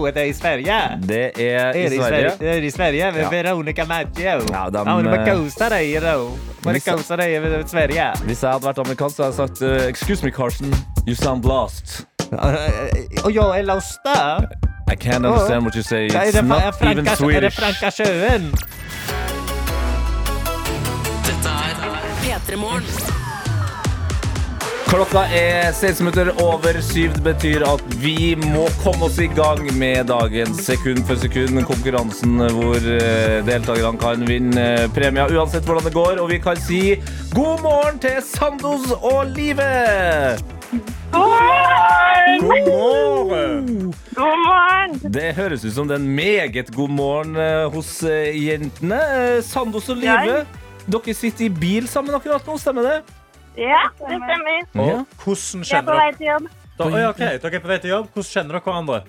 [0.08, 0.78] er det i Sverige?
[1.08, 2.32] Det er i Sverige.
[2.40, 3.10] Er det i Sverige?
[3.20, 3.28] Ja.
[3.30, 4.24] Veronica Maggio.
[4.24, 4.38] Ja,
[4.70, 6.00] de, Ja, men eh, kosa deg i.
[6.64, 8.08] Bare kosa deg i Sverige.
[8.24, 10.72] Hvis jeg hadde vært amerikansk, så hadde jeg sagt uh, Excuse me, Carson.
[11.06, 12.06] You sound lost.
[12.32, 14.00] Og jeg er lost.
[14.88, 16.06] I can't understand what you say.
[16.06, 17.60] It's not even Swedish.
[17.90, 18.54] sjøen?
[21.46, 23.14] Dette er P3morgen.
[24.86, 27.12] Klokka er 16 minutter over syv.
[27.16, 31.58] Det betyr at vi må komme oss i gang med dagens sekund for sekund.
[31.68, 36.20] Konkurransen hvor eh, deltakerne kan vinne premier uansett hvordan det går.
[36.22, 36.82] Og vi kan si
[37.34, 39.70] god morgen til Sandos og Live!
[41.12, 43.94] God morgen.
[44.14, 45.00] God morgen!
[45.14, 49.02] Det høres ut som det er en meget god morgen eh, hos eh, jentene.
[49.46, 50.44] Sandos og Live,
[50.86, 52.96] dere sitter i bil sammen akkurat nå, stemmer det?
[53.56, 54.58] Ja, det stemmer.
[54.76, 55.04] Og Ja.
[55.24, 56.48] hvordan Jeg er kjenner på vei dere til jobb.
[56.76, 58.08] Da- ok, Dere er på vei til jobb.
[58.14, 59.02] Hvordan kjenner dere hverandre?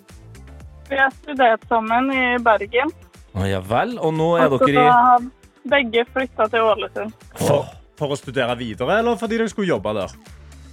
[0.89, 2.91] Vi har studert sammen i Bergen.
[3.35, 3.97] Å ja vel.
[3.99, 5.19] Og nå er Og så dere i har
[5.67, 7.11] begge flytta til Ålesund.
[7.35, 7.65] For,
[7.97, 10.15] for å studere videre, eller fordi dere skulle jobbe der?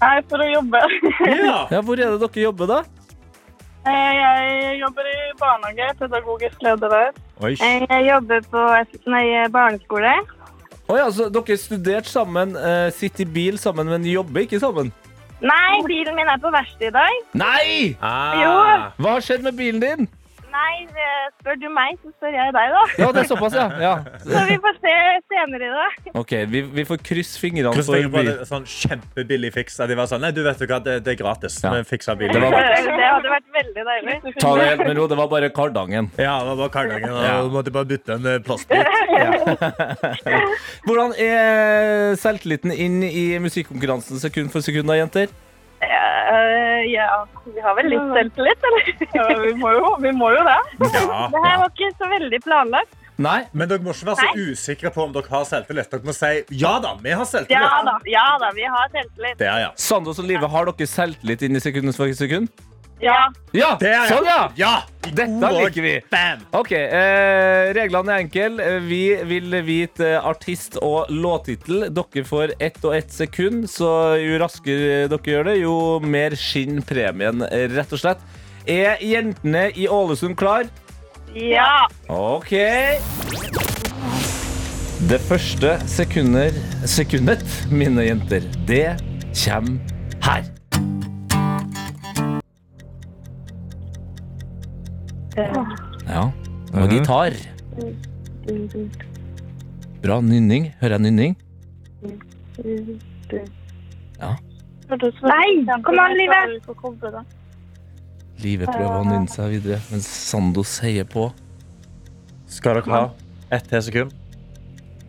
[0.00, 0.80] Nei, for å jobbe.
[1.26, 1.66] Ja.
[1.74, 2.82] Ja, Hvor er det dere jobber, da?
[3.86, 7.12] Eh, Jeg jobber i barnehage, pedagogisk leder der.
[7.42, 7.54] Oi.
[7.56, 8.62] Jeg jobber på
[9.10, 10.14] nei, barneskole.
[10.84, 14.92] Å ja, så dere studerte sammen, uh, sitter i bil sammen, men jobber ikke sammen?
[15.44, 17.16] Nei, bilen min er på verksted i dag.
[17.36, 17.70] Nei!
[18.04, 18.92] Ah.
[19.00, 20.08] Hva har skjedd med bilen din?
[20.54, 22.82] Nei, eh, spør du meg, så spør jeg deg, da.
[23.02, 23.64] Ja, det er såpass, ja.
[23.82, 23.94] ja.
[24.22, 24.92] Så vi får se
[25.32, 25.96] senere i dag.
[26.20, 28.46] Ok, vi, vi får krysse fingrene for tenker på en det?
[28.46, 29.80] Sånn kjempebillig fiks.
[29.82, 31.56] At de var sånn Nei, du vet jo hva, det, det er gratis.
[31.64, 31.72] Ja.
[31.74, 32.38] Men fiksa bilen.
[32.38, 34.16] Det var- Det hadde vært veldig deilig.
[34.38, 36.10] Ta det helt med ro, det var bare kardangen.
[36.22, 37.10] Ja, det var bare kardangen.
[37.10, 37.34] og Ja.
[37.42, 38.86] Du måtte bare bytte en plastbit.
[39.14, 39.30] Ja.
[40.86, 45.34] Hvordan er selvtilliten inn i musikkonkurransen sekund for sekund, da, jenter?
[45.84, 47.08] Eh, ja,
[47.44, 48.92] vi har vel litt selvtillit, eller?
[49.14, 50.58] Ja, vi må jo, vi må jo det.
[50.82, 51.24] Ja.
[51.32, 53.00] Det her var ikke så veldig planlagt.
[53.14, 53.44] Nei?
[53.54, 55.90] Men dere må ikke være så usikre på om dere har selvtillit.
[55.92, 57.62] Dere må si ja da, vi har selvtillit.
[57.62, 59.38] Ja da, ja da, vi har selvtillit.
[59.38, 59.72] Det er ja.
[59.78, 62.50] Sandos og Live, har dere selvtillit inn i sekund for sekund?
[63.02, 63.16] Ja.
[63.52, 63.74] Ja!
[63.80, 64.06] Det er.
[64.08, 64.42] Sånn, ja!
[64.56, 64.74] Ja!
[65.04, 65.94] Dette liker vi.
[66.10, 66.44] Bam!
[66.56, 68.46] Ok, eh, Reglene er enkle.
[68.64, 71.88] Eh, Vi vil vite artist og låttittel.
[71.92, 73.90] Dere får ett og ett sekund, så
[74.22, 78.24] jo raskere dere gjør det, jo mer skinner premien, rett og slett.
[78.66, 80.64] Er jentene i Ålesund klar?
[81.34, 81.84] Ja.
[82.08, 82.54] Ok.
[85.04, 86.54] Det første sekunder,
[86.88, 88.94] sekundet, mine jenter, det
[89.36, 89.76] kommer
[90.24, 90.46] her.
[95.36, 96.30] Ja,
[96.70, 97.34] det var gitar.
[100.04, 100.68] Bra nynning.
[100.80, 101.36] Hører jeg nynning?
[104.20, 104.34] Ja.
[105.24, 105.48] Nei,
[105.82, 106.42] kom an, Live.
[108.44, 111.30] Livet prøver å nynne seg videre, mens Sando sier på.
[112.50, 113.02] Skal dere ha
[113.54, 114.14] ett til sekund?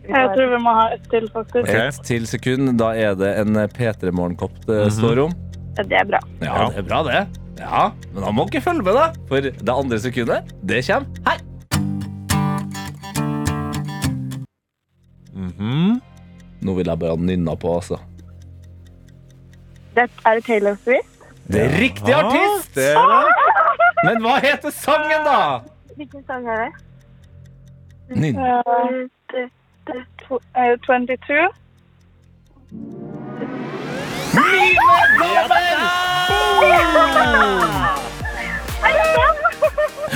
[0.06, 1.66] Jeg tror vi må ha ett til, faktisk.
[1.66, 1.88] Okay.
[1.90, 5.34] Ett til sekund, da er det en P3 Morgenkopp det står om.
[5.76, 6.22] Det er bra.
[6.40, 7.26] Ja, det er bra, det.
[7.58, 9.06] Ja, Men da må dere følge med, da.
[9.28, 11.38] For det andre sekundet, det kommer her.
[15.36, 16.00] Mhm.
[16.62, 17.98] Nå vil jeg bare nynne på, altså.
[19.96, 21.12] Det er Taylor Swift.
[21.52, 22.74] Det er riktig artist!
[22.74, 23.24] Det er det.
[24.04, 25.58] Men hva heter sangen, da?
[25.96, 26.72] Hvilken sang er det?
[28.16, 28.36] Nynn.
[28.36, 29.08] Uh,
[30.86, 31.48] 22.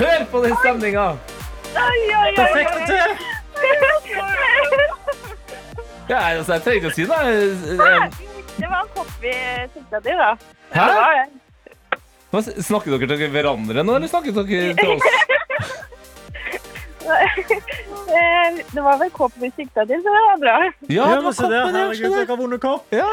[0.01, 1.07] Hør på den stemninga!
[2.37, 3.11] Perfekt, til!
[6.11, 7.19] Ja, altså, jeg trenger ikke å si det.
[8.57, 9.35] Det var en kopp vi
[9.75, 10.31] sikta til, da.
[10.75, 10.87] Hæ?
[12.31, 15.07] Hva, snakker dere til hverandre nå, eller snakker dere til oss?
[17.11, 20.55] Eh, Det var vel kopp vi sikta til, så det var bra.
[20.91, 22.85] Ja, det var koppen, herregud, dere har vunnet kopp.
[22.95, 23.07] Ja.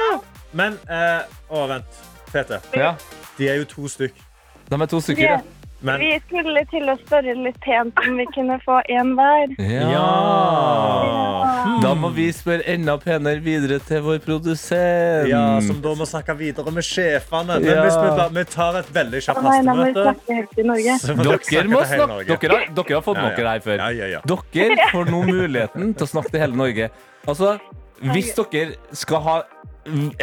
[0.58, 2.00] Men eh, Å, vent.
[2.34, 2.60] Fete.
[2.78, 2.92] ja.
[3.38, 4.26] De er jo to stykk.
[4.68, 5.40] De er to stykker, ja.
[5.86, 9.52] Men Vi skulle til å spørre litt pent om vi kunne få en hver.
[9.62, 9.90] Ja.
[9.94, 11.76] ja.
[11.84, 15.30] Da må vi spørre enda penere videre til vår produsent.
[15.30, 17.60] ja, som da må snakke videre med sjefene.
[17.62, 17.84] Men Ja.
[17.86, 20.16] hvis vi, bare, vi tar et veldig kjapt hastemøte.
[20.58, 23.78] Dere må snakke dere har, dere har fått Ja, dere her før.
[23.78, 24.22] Ja, ja, ja.
[24.26, 26.90] Dere får nå muligheten til å snakke til hele Norge.
[27.28, 27.60] Altså,
[28.02, 29.38] hvis dere skal ha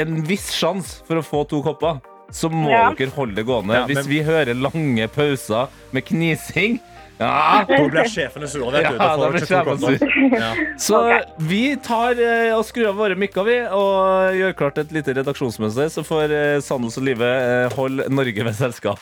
[0.02, 2.90] en viss sjanse for å få to kopper, så må Ja.
[2.94, 3.74] dere holde det gående.
[3.74, 6.80] Ja, men- Hvis vi hører lange pauser med knising
[7.20, 8.96] ja, Da blir sjefene sure, vet du.
[8.96, 10.34] Ja, Da da blir sjefene kopper.
[10.34, 10.48] Ja.
[10.76, 15.14] Så vi tar eh, og skrur av våre mikker vi, og gjør klart et lite
[15.14, 18.98] redaksjonsmønster, så får eh, Sandnes og Live eh, holde Norge ved selskap.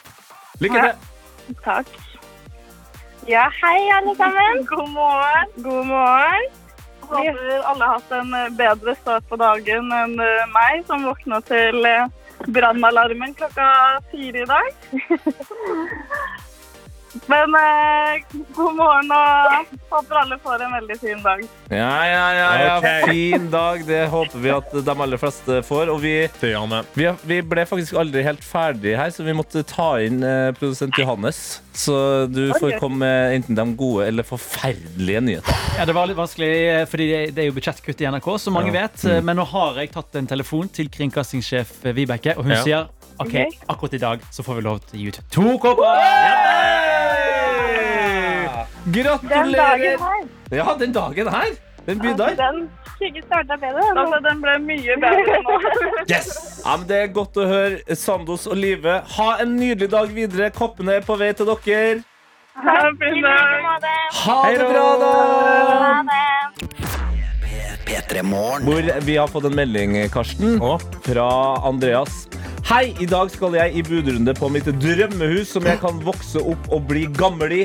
[0.61, 1.56] Lykke til!
[1.64, 1.87] Takk.
[3.28, 4.64] Ja, hei alle sammen.
[4.66, 5.48] God morgen.
[5.62, 6.50] God morgen.
[7.08, 11.40] Håper alle har hatt en eh, bedre start på dagen enn eh, meg, som våkna
[11.48, 12.06] til eh,
[12.46, 14.72] brannalarmen klokka fire i dag.
[17.29, 18.22] Men eh,
[18.57, 21.42] god morgen, og håper alle får en veldig fin dag.
[21.68, 22.77] Ja, ja, ja, ja.
[22.79, 23.11] Ok.
[23.11, 23.83] Fin dag.
[23.88, 25.90] Det håper vi at de aller fleste får.
[25.92, 26.81] Og vi, Det gjør vi.
[27.03, 30.96] vi, vi ble faktisk aldri helt ferdig her, så vi måtte ta inn eh, produsent
[30.98, 31.42] Johannes.
[31.77, 31.98] Så
[32.33, 32.81] du får Ok.
[32.81, 35.61] komme med enten de gode eller forferdelige nyheter.
[35.79, 38.72] Ja, Det var litt vanskelig, eh, fordi det er jo budsjettkutt i NRK, som mange
[38.72, 38.96] vet.
[39.05, 39.12] Mm.
[39.18, 42.62] eh, Men nå har jeg tatt en telefon til kringkastingssjef eh, Vibeke, og hun Ja.
[42.64, 42.88] sier
[43.20, 43.59] OK, Ok.
[43.68, 46.41] akkurat i dag så får vi lov til å gi ut to kopper!
[48.85, 49.57] Den Gratulerer!
[49.57, 51.53] dagen her, Ja, den dagen her.
[51.87, 52.35] Den bydar.
[52.38, 52.71] den
[53.03, 53.83] ikke starta bedre.
[53.99, 55.57] Altså, den ble mye bedre nå.
[56.12, 56.62] Yes!
[56.64, 59.01] Ja, men det er godt å høre Sandos og Live.
[59.16, 60.51] Ha en nydelig dag videre.
[60.55, 62.03] Koppene er på vei til dere.
[62.62, 63.87] Ha en fin dag.
[64.23, 65.12] Ha det bra, da!
[65.83, 66.71] Ha det.
[67.87, 68.66] P3 Morgen.
[68.68, 70.61] Hvor vi har fått en melding, Karsten,
[71.07, 71.29] fra
[71.68, 72.27] Andreas.
[72.62, 76.68] Hei, i dag skal jeg i budrunde på mitt drømmehus som jeg kan vokse opp
[76.73, 77.61] og bli gammel i.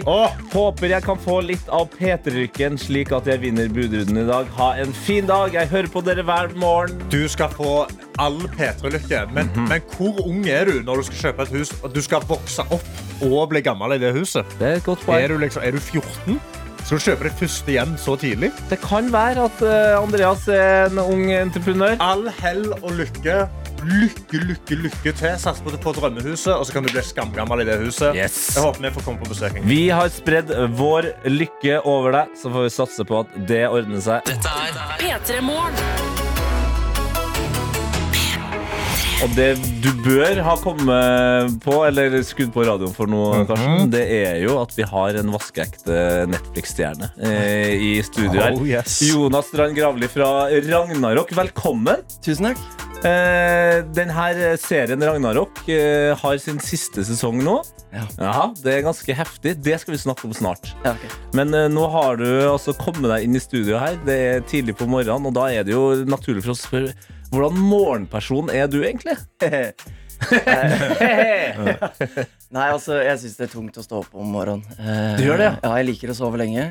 [0.52, 4.50] Håper jeg kan få litt av P3-rykken, slik at jeg vinner budrunden i dag.
[4.58, 5.54] Ha en fin dag.
[5.54, 6.98] Jeg hører på dere hver morgen.
[7.14, 7.86] Du skal få
[8.20, 9.28] all P3-lykke.
[9.38, 12.26] Men, men hvor ung er du når du skal kjøpe et hus og du skal
[12.28, 14.58] vokse opp og bli gammel i det huset?
[14.58, 15.22] Det er et godt poeng.
[15.22, 16.42] Er du, liksom, er du 14?
[16.88, 18.48] Skal du kjøpe det første igjen så tidlig?
[18.70, 21.98] Det kan være at eh, Andreas er en ung entreprenør.
[22.00, 23.42] All hell og lykke.
[23.84, 25.34] Lykke, lykke, lykke til.
[25.36, 28.16] Sats på, det på drømmehuset, og så kan du bli skamgammel i det huset.
[28.16, 28.40] Yes.
[28.56, 29.52] Jeg håper vi får komme på besøk.
[29.52, 29.68] en gang.
[29.68, 34.08] Vi har spredd vår lykke over deg, så får vi satse på at det ordner
[34.08, 34.24] seg.
[34.32, 36.27] Dette er P3 Morgen.
[39.18, 44.04] Og det du bør ha kommet på, eller skudd på radioen for noe, Karsten, det
[44.14, 48.54] er jo at vi har en vaskeekte Netflix-stjerne eh, i studio her.
[48.54, 49.00] Oh, yes.
[49.10, 52.06] Jonas Strand Gravli fra Ragnarok, velkommen.
[52.22, 52.62] Tusen takk.
[53.10, 57.58] Eh, denne serien Ragnarok eh, har sin siste sesong nå.
[57.90, 58.06] Ja.
[58.22, 59.58] Jaha, det er ganske heftig.
[59.66, 60.76] Det skal vi snakke om snart.
[60.86, 61.10] Ja, ok.
[61.38, 63.98] Men eh, nå har du altså kommet deg inn i studio her.
[64.06, 67.16] Det er tidlig på morgenen, og da er det jo naturlig for oss å spørre
[67.32, 69.18] hvordan morgenperson er du egentlig?
[72.48, 74.64] Nei, altså, jeg syns det er tungt å stå opp om morgenen.
[74.80, 75.56] Eh, Du gjør det, ja?
[75.64, 76.70] Ja, jeg liker å sove lenge.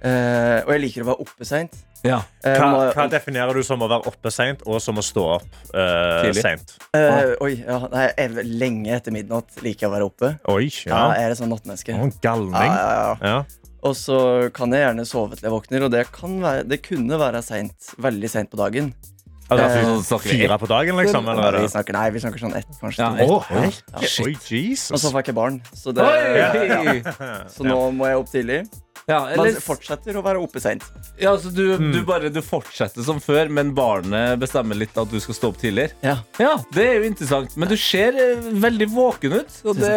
[0.00, 1.74] Eh, og jeg liker å være oppe seint.
[2.06, 2.22] Ja.
[2.46, 5.58] Eh, Hva, hva definerer du som å være oppe seint, og som å stå opp
[5.74, 6.76] uh, seint?
[6.96, 10.30] eh, oi, ja, nei, jeg, lenge etter midnatt liker jeg å være oppe.
[10.54, 11.02] Oi, Ja, ja.
[11.18, 11.98] jeg er et sånn nattmenneske.
[11.98, 12.54] Oh, galning.
[12.56, 13.34] Ja, ja, ja.
[13.34, 13.40] Ja.
[13.90, 14.16] Og så
[14.56, 17.92] kan jeg gjerne sove til jeg våkner, og det, kan være, det kunne være sent,
[18.00, 18.92] veldig seint på dagen.
[19.50, 21.28] Altså, Eh, snakker Fire på dagen, liksom?
[21.28, 21.56] Eller?
[21.58, 23.02] er vi snakker, nei, vi snakker sånn ett, kanskje.
[23.02, 23.82] Ja, ett.
[24.22, 24.92] Oi, Jesus.
[24.94, 26.06] Og så fikk jeg barn, så, det,
[27.50, 28.60] så nå må jeg opp tidlig.
[29.10, 29.50] Ja, eller...
[29.56, 30.84] Man fortsetter å være oppe seint.
[31.20, 35.18] ja, så du, du bare du fortsetter som før, men barnet bestemmer litt at du
[35.22, 35.96] skal stå opp tidligere?
[36.06, 36.16] Ja.
[36.40, 37.56] Ja, det er jo interessant.
[37.60, 39.56] Men du ser eh, veldig våken ut.
[39.66, 39.90] Og det,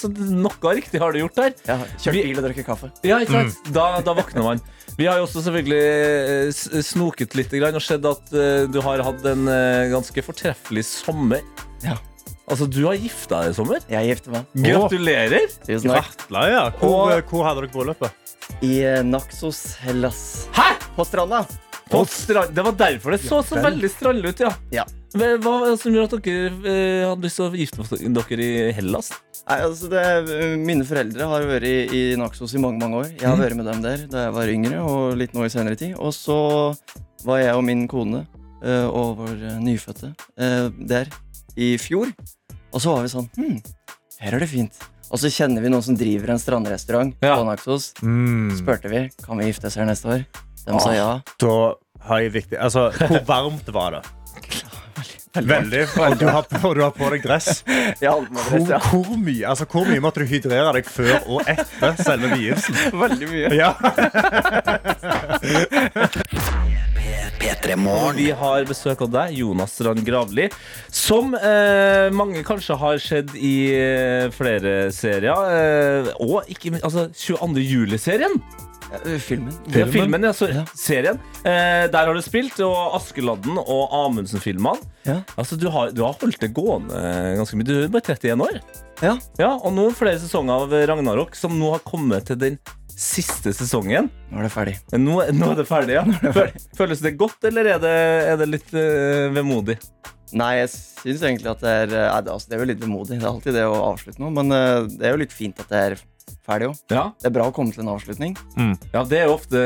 [0.00, 1.52] så noe riktig har du gjort der.
[1.68, 2.90] Ja, kjørt bil og drukket kaffe.
[3.06, 3.70] Ja, ikke sant?
[3.76, 4.64] Da, da våkner man.
[4.98, 9.24] Vi har jo også selvfølgelig eh, snoket litt og sett at eh, du har hatt
[9.26, 11.42] en eh, ganske fortreffelig sommer.
[11.84, 11.96] Ja.
[12.44, 13.84] Altså, du har gifta deg i sommer.
[13.88, 14.50] Jeg gifter meg.
[14.66, 15.46] Gratulerer!
[15.64, 16.10] Tusen takk.
[16.12, 16.64] Gratla, ja.
[16.80, 18.20] Hvor, Og- hvor hadde dere bryllupet?
[18.64, 20.48] I eh, Naxos Hellas.
[20.56, 20.70] Hæ?
[20.96, 21.44] På stranda.
[21.90, 22.54] På strand.
[22.56, 24.52] Det var derfor det så så veldig strandlig ut, ja.
[24.72, 24.84] Ja.
[25.14, 28.46] Men Hva var det som gjorde at dere eh, hadde lyst til å gifte dere
[28.46, 29.12] i Hellas?
[29.44, 30.04] Nei, altså det,
[30.34, 33.10] eh, mine foreldre har vært i, i Naxos i mange mange år.
[33.12, 35.78] Jeg har vært med dem der da jeg var yngre, og litt nå i senere
[35.78, 35.94] tid.
[36.00, 36.38] Og så
[37.28, 38.24] var jeg og min kone
[38.64, 41.12] eh, og vår eh, nyfødte eh, der
[41.54, 42.10] i fjor.
[42.74, 43.60] Og så var vi sånn Hm,
[44.24, 44.82] her er det fint.
[45.12, 47.36] Og så kjenner vi noen som driver en strandrestaurant Ja.
[47.36, 47.92] på Naxos.
[48.02, 48.50] Mm.
[48.58, 50.20] Spurte vi kan vi gifte oss her neste år.
[50.64, 51.10] De sa ja.
[51.38, 51.54] Da
[52.08, 54.02] har jeg viktig Altså, hvor varmt var det?
[55.34, 55.80] Veldig.
[55.98, 57.64] Og du har, og du har på deg dress.
[57.98, 58.22] Hvor,
[58.78, 62.74] hvor, mye, altså, hvor mye måtte du hydrere deg før og etter selve vielsen?
[63.02, 63.48] Veldig mye.
[63.58, 63.74] Ja.
[67.44, 70.46] P3 Og vi har besøk av deg, Jonas Rand Gravli,
[70.94, 75.50] som eh, mange kanskje har sett i eh, flere serier.
[75.52, 77.60] Eh, og ikke minst altså, 22.
[77.68, 78.38] juli-serien.
[79.02, 79.52] Eh, Filmen.
[79.74, 80.62] Ja, filmen, ja, så, Ja.
[80.78, 81.20] serien.
[81.44, 84.80] Eh, der har du spilt, og Askeladden og Amundsen-filmene.
[85.04, 85.18] Ja.
[85.36, 87.68] Altså, du har, du har holdt det gående eh, ganske mye.
[87.68, 88.62] Du er bare 31 år.
[89.04, 89.18] Ja.
[89.42, 92.56] Ja, og nå flere sesonger av Ragnarok som nå har kommet til den
[92.94, 94.08] siste sesongen.
[94.30, 94.74] Nå er det ferdig.
[94.94, 96.04] Nå, nå er det ferdig, ja.
[96.06, 96.64] Det ferdig.
[96.78, 97.94] Føles det godt, eller er det,
[98.30, 99.78] er det litt uh, vemodig?
[100.34, 102.80] Nei, jeg syns egentlig at det er eh, nei, det, altså, det er jo litt
[102.82, 103.18] vemodig.
[103.20, 104.32] Det er alltid det å avslutte noe.
[104.34, 105.96] Men eh, det er jo litt fint at det er
[106.46, 106.72] ferdig jo.
[106.92, 107.04] Ja.
[107.20, 108.36] Det er bra å komme til en avslutning.
[108.92, 109.62] ja, det er ofte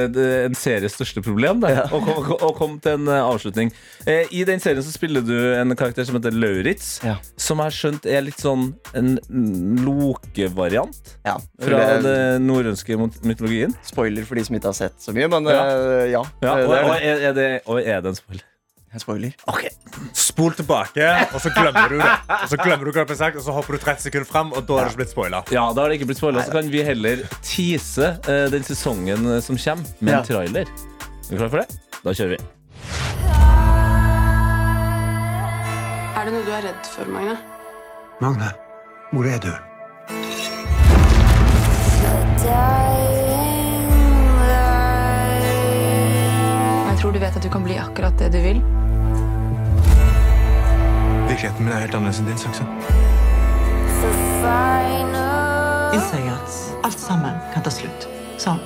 [0.48, 1.72] en series største problem, det.
[1.76, 1.84] Ja.
[1.90, 3.72] Å, ko- å komme til en eh, avslutning.
[4.06, 7.16] Eh, I den serien så spiller du en karakter som heter Lauritz, Ja.
[7.36, 12.96] som jeg har skjønt er litt sånn en mm, lokevariant Ja, fra det den norrønske
[13.26, 13.74] mytologien.
[13.86, 15.64] Spoiler for de som ikke har sett så mye, men Ja.
[15.66, 16.22] eh, ja.
[16.42, 18.44] Ja, og, og, er det, og er det en spoiler?
[18.96, 19.34] Spoiler.
[20.16, 22.08] Spol tilbake, og så glemmer du det.
[22.38, 24.52] Og så glemmer du hva det ble sagt, og så hopper du 30 sekunder fram,
[24.56, 25.42] og da er det ikke blitt spoila.
[25.52, 29.28] Ja, da har det ikke blitt spoila Så kan vi heller tease eh, den sesongen
[29.34, 30.18] eh, som kommer, med Ja.
[30.22, 30.64] en trailer.
[31.28, 31.68] Er du klar for det?
[32.04, 32.40] Da kjører vi.
[36.18, 37.36] Er det noe du er redd for, Magne?
[38.24, 38.52] Magne,
[39.12, 39.52] hvor er du?
[46.88, 48.60] Jeg tror du vet at du kan bli akkurat det du vil.
[51.38, 52.64] Virkeligheten min er helt annerledes enn din, Saksa.
[55.94, 56.56] Innser jeg at
[56.88, 58.06] alt sammen kan ta slutt.
[58.42, 58.58] Sånn.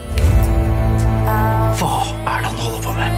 [1.77, 3.13] Hva er det han holder på med?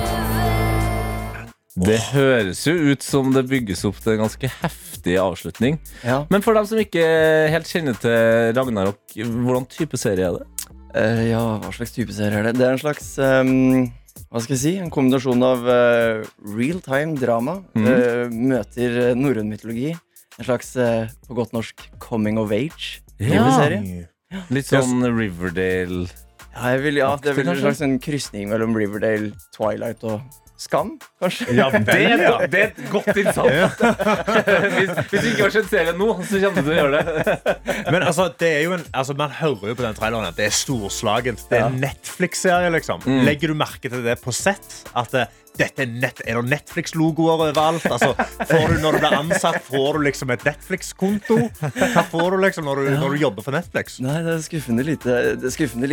[1.87, 5.79] Det høres jo ut som det bygges opp til en ganske heftig avslutning.
[6.03, 6.25] Ja.
[6.35, 7.07] Men for dem som ikke
[7.55, 10.73] helt kjenner til Ragnarok, hvordan type serie er det?
[10.99, 12.59] Uh, ja, hva slags type serie er det?
[12.59, 13.87] Det er en slags ehm,
[14.33, 14.73] Hva skal jeg si?
[14.83, 16.25] En kombinasjon av uh,
[16.57, 17.87] real time drama mm.
[17.87, 19.93] uh, møter eh, norrøn mytologi.
[20.41, 24.09] En slags, uh, på godt norsk, coming of age-serie.
[24.51, 26.09] Litt sånn Riverdale
[26.55, 30.25] Ja, jeg vil, ja, det er vel en slags en krysning mellom Riverdale, Twilight og
[30.57, 31.49] Skam, kanskje?
[31.57, 33.81] Ja, det et- det er et godt innsats.
[34.77, 37.55] hvis, hvis du ikke har sett serien nå, så kommer du til å gjøre det.
[37.93, 40.47] Men altså, det er jo en, altså, man hører jo på den traileren at det
[40.47, 41.43] er storslagent.
[41.51, 42.71] Det er en Netflix-serie.
[42.77, 43.03] liksom.
[43.03, 43.25] Mm.
[43.27, 44.85] Legger du merke til det på sett?
[44.95, 47.85] At eh, dette er, net, er det Netflix-logoer overalt?
[47.87, 48.11] Altså,
[48.51, 51.37] får du, når du blir ansatt, får du liksom et Netflix-konto?
[51.61, 54.01] Hva får du liksom når du, når du jobber for Netflix?
[54.03, 55.19] Nei, det er skuffende lite,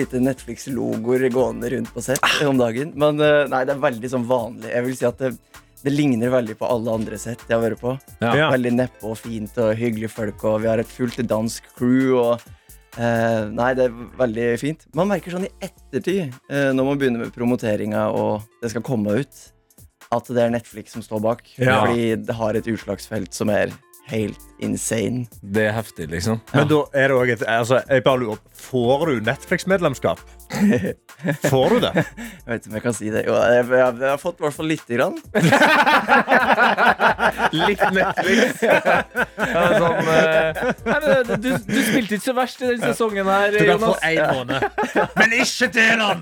[0.02, 2.96] lite Netflix-logoer gående rundt på sett om dagen.
[2.98, 4.72] Men eh, nei, det er veldig sånn vanlig.
[4.74, 5.36] Jeg vil si at det,
[5.86, 7.94] det ligner veldig på alle andre sett jeg har vært på.
[8.24, 8.50] Ja.
[8.54, 12.18] Veldig neppe og fint og hyggelige folk, og vi har et fullt dansk crew.
[12.18, 12.50] og
[12.98, 14.86] eh, Nei, det er veldig fint.
[14.98, 19.22] Man merker sånn i ettertid, eh, når man begynner med promoteringa og det skal komme
[19.22, 19.46] ut,
[20.12, 21.46] at det er Netflix som står bak.
[21.58, 21.82] Ja.
[21.86, 23.72] Fordi det har et utslagsfelt som er
[24.12, 25.28] helt insane.
[25.42, 26.42] Det er heftig, liksom.
[26.54, 30.20] Men da er det òg et, altså, jeg bare lurer, Får du Netflix-medlemskap?
[31.48, 31.92] Får du det?
[31.96, 33.22] Jeg vet ikke om jeg kan si det.
[33.28, 35.16] Jo, jeg, jeg, jeg har fått i hvert fall lite grann.
[37.56, 38.64] Litt Netflix.
[38.66, 40.50] Ja, sånn, eh,
[40.88, 41.12] nei, men
[41.44, 44.04] du, du spilte ikke så verst i den sesongen her, Du kan få Jonas.
[44.08, 44.60] én måned.
[45.20, 46.20] Men ikke del den!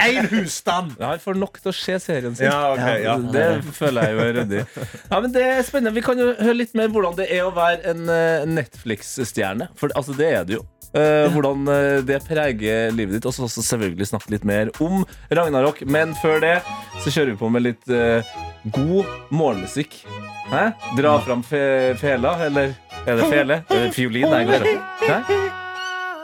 [0.00, 0.88] Én husstand!
[1.00, 2.46] Ja, Han får nok til å se serien sin.
[2.48, 3.14] Ja, ok, ja.
[3.34, 4.62] Det føler jeg jo er ryddig.
[5.10, 5.94] Ja, men det er spennende.
[5.98, 9.64] Vi kan jo høre litt mer hvordan det er å være en eh, Netflix-stjerne.
[9.80, 10.64] For altså, det er det jo.
[10.90, 13.28] Eh, hvordan eh, det preger livet ditt.
[13.28, 15.84] Og så selvfølgelig snakke litt mer om Ragnarok.
[15.86, 16.56] Men før det
[17.00, 18.20] så kjører vi på med litt uh,
[18.74, 20.02] god morgenmusikk.
[20.50, 20.66] Hæ?
[20.98, 22.74] Dra fram fe fela, eller
[23.06, 23.62] er det fele?
[23.94, 24.28] Fiolin?
[24.28, 24.76] Nei, kanskje.
[25.06, 25.48] Hæ?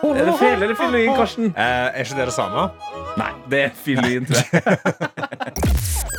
[0.04, 1.44] Er det fele eller fiolin, Karsten?
[1.44, 2.68] Eh, er ikke det det samme?
[3.16, 4.62] Nei, det er fiolin, tror jeg.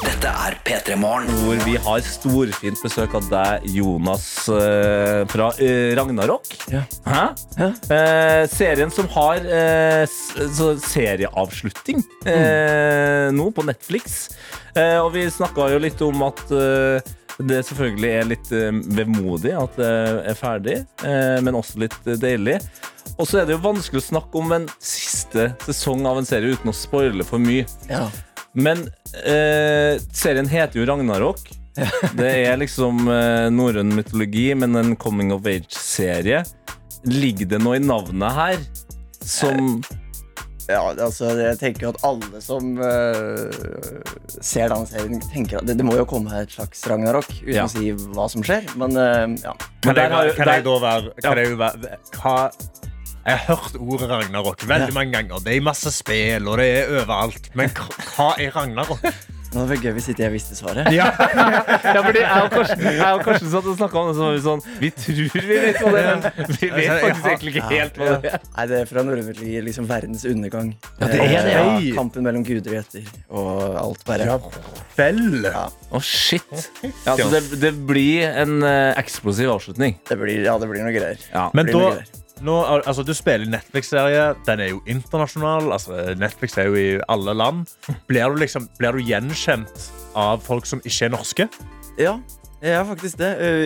[0.28, 1.30] Dette er P3 Morgen.
[1.40, 6.50] hvor vi har storfint besøk av deg, Jonas eh, fra eh, Ragnarok.
[6.68, 7.22] Hæ?
[7.56, 10.04] Eh, serien som har eh,
[10.84, 13.40] serieavslutning mm.
[13.40, 14.36] nå på Netflix.
[14.76, 18.52] Eh, og vi snakka jo litt om at det selvfølgelig er litt
[19.00, 19.96] vemodig at det
[20.34, 22.60] er ferdig, eh, men også litt deilig.
[23.16, 26.52] Og så er det jo vanskelig å snakke om en siste sesong av en serie
[26.52, 27.64] uten å spoile for mye.
[27.88, 28.10] Ja.
[28.58, 28.88] Men
[29.24, 31.44] eh, serien heter jo Ragnarok.
[32.18, 36.42] Det er liksom eh, norrøn mytologi, men en coming of age-serie.
[37.06, 38.58] Ligger det noe i navnet her
[39.22, 39.78] som
[40.68, 43.46] Ja, altså, jeg tenker at alle som uh,
[44.44, 47.64] ser denne serien, tenker at det, det må jo komme et slags ragnarok, uten Ja.
[47.70, 48.68] å si hva som skjer.
[48.76, 49.54] Men uh, ja.
[49.86, 52.36] Kan der jeg, kan jeg da være, kan jeg jo være hva,
[53.28, 55.42] Jeg har hørt ordet Ragnarok veldig mange ganger.
[55.44, 57.50] Det er masse spill, og det er overalt.
[57.60, 59.04] Men hva er Ragnarok?
[59.52, 60.88] Nå var det gøy hvis ikke jeg visste svaret.
[60.96, 61.08] Ja,
[62.06, 64.42] fordi jeg og Karsten, jeg og Karsten satt og snakka om det, så var vi
[64.44, 68.00] sånn Vi tror vi vet hva det er, men vi vet faktisk egentlig ikke helt
[68.00, 68.44] hva det er.
[68.58, 69.32] Nei, det er fra norrøn
[69.70, 70.74] liksom verdens undergang.
[71.00, 71.64] Ja, det er det, ja.
[71.78, 74.38] Eh, Kampen mellom guder og gjetter, og alt bare.
[75.00, 76.70] Vel Å, shit.
[77.08, 80.00] Ja, så det, det blir en eh, eksplosiv avslutning.
[80.12, 81.28] Det blir, ja, det blir noe greier.
[81.32, 81.50] Ja.
[81.56, 82.24] Men blir da noe greier.
[82.42, 84.36] Nå, altså, Du spiller Netflix-serie.
[84.48, 85.72] Den er jo internasjonal.
[85.74, 87.66] Altså, Netflix er jo i alle land.
[88.10, 91.48] Blir du, liksom, blir du gjenkjent av folk som ikke er norske?
[91.98, 92.18] Ja,
[92.62, 93.32] jeg er faktisk det.
[93.42, 93.66] Eh,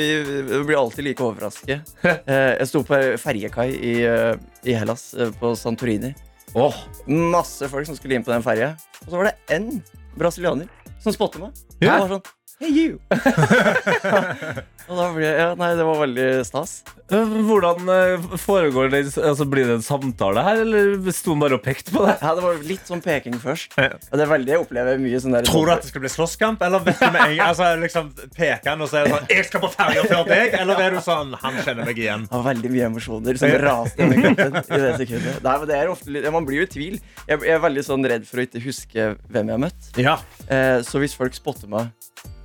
[0.51, 1.93] Jeg blir alltid like overrasket.
[2.27, 4.35] Eh, Jeg sto på ferjekai i, eh,
[4.67, 6.13] i Hellas, eh, på Santorini.
[6.53, 6.75] Oh.
[7.07, 8.73] Masse folk som skulle inn på den ferja.
[9.05, 9.81] Og så var det én
[10.19, 10.67] brasilianer
[11.01, 11.51] som spotter meg.
[11.81, 11.95] Ja.
[12.01, 12.99] Og var sånn Hey you!
[14.91, 16.81] og da ble ja, Nei, det var veldig stas.
[17.11, 19.01] Eh, Hvordan eh, foregår det?
[19.19, 22.17] Altså, blir det en samtale her, eller sto han bare og pekte på det?
[22.21, 23.75] Ja, det var litt sånn peking først.
[23.75, 26.11] Og det er veldig, Jeg opplever mye sånn der Tror du at det skal bli
[26.11, 26.63] slåsskamp?
[26.67, 29.63] Eller vet du med en gang altså, liksom, Peker han og sier sånn 'Jeg skal
[29.63, 30.57] på ferja før deg'?
[30.61, 32.27] Eller er du sånn 'Han kjenner meg igjen'?
[32.27, 35.41] Det var veldig mye emosjoner som raste gjennom kroppen i det sekundet.
[35.43, 36.99] Nei, men det er ofte litt, Man blir jo i tvil.
[37.27, 39.91] Jeg, jeg er veldig sånn redd for å ikke huske hvem jeg har møtt.
[39.99, 40.15] Ja.
[40.47, 41.91] Eh, så hvis folk spotter meg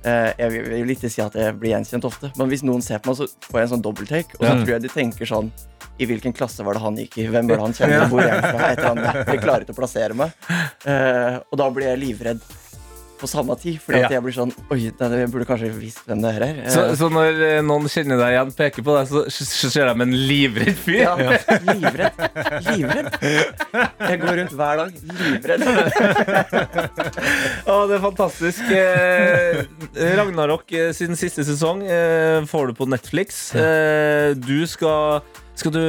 [0.05, 3.11] eh, Jeg vil ikke si at jeg blir gjenkjent ofte, men hvis noen ser på
[3.11, 4.37] meg, så får jeg en sånn dobbelttake.
[4.39, 5.51] Og så tror jeg de tenker sånn
[5.97, 7.27] I hvilken klasse var det han gikk i?
[7.33, 8.01] Hvem var det han kjente?
[8.11, 9.13] Hvor er han fra?
[9.25, 10.33] Jeg klarer ikke å plassere meg.
[10.85, 12.43] Uh, og da blir jeg livredd.
[13.19, 13.79] På samme tid.
[13.83, 16.59] Fordi at jeg blir sånn Oi, nei, jeg burde kanskje visst hvem det her er.
[16.73, 19.89] Så, Eh, så når eh, noen kjenner deg igjen, peker på deg, så, så ser
[19.91, 21.01] de en livredd fyr?
[21.01, 21.15] Ja,
[21.67, 22.21] livredd.
[22.67, 23.09] Livredd.
[24.07, 25.65] Jeg går rundt hver dag livredd.
[27.67, 28.69] Å, det er fantastisk.
[28.71, 29.63] Eh,
[30.17, 33.43] Ragnarok eh, sin siste sesong eh, får du på Netflix.
[33.57, 35.21] Eh, du skal
[35.57, 35.81] Skal du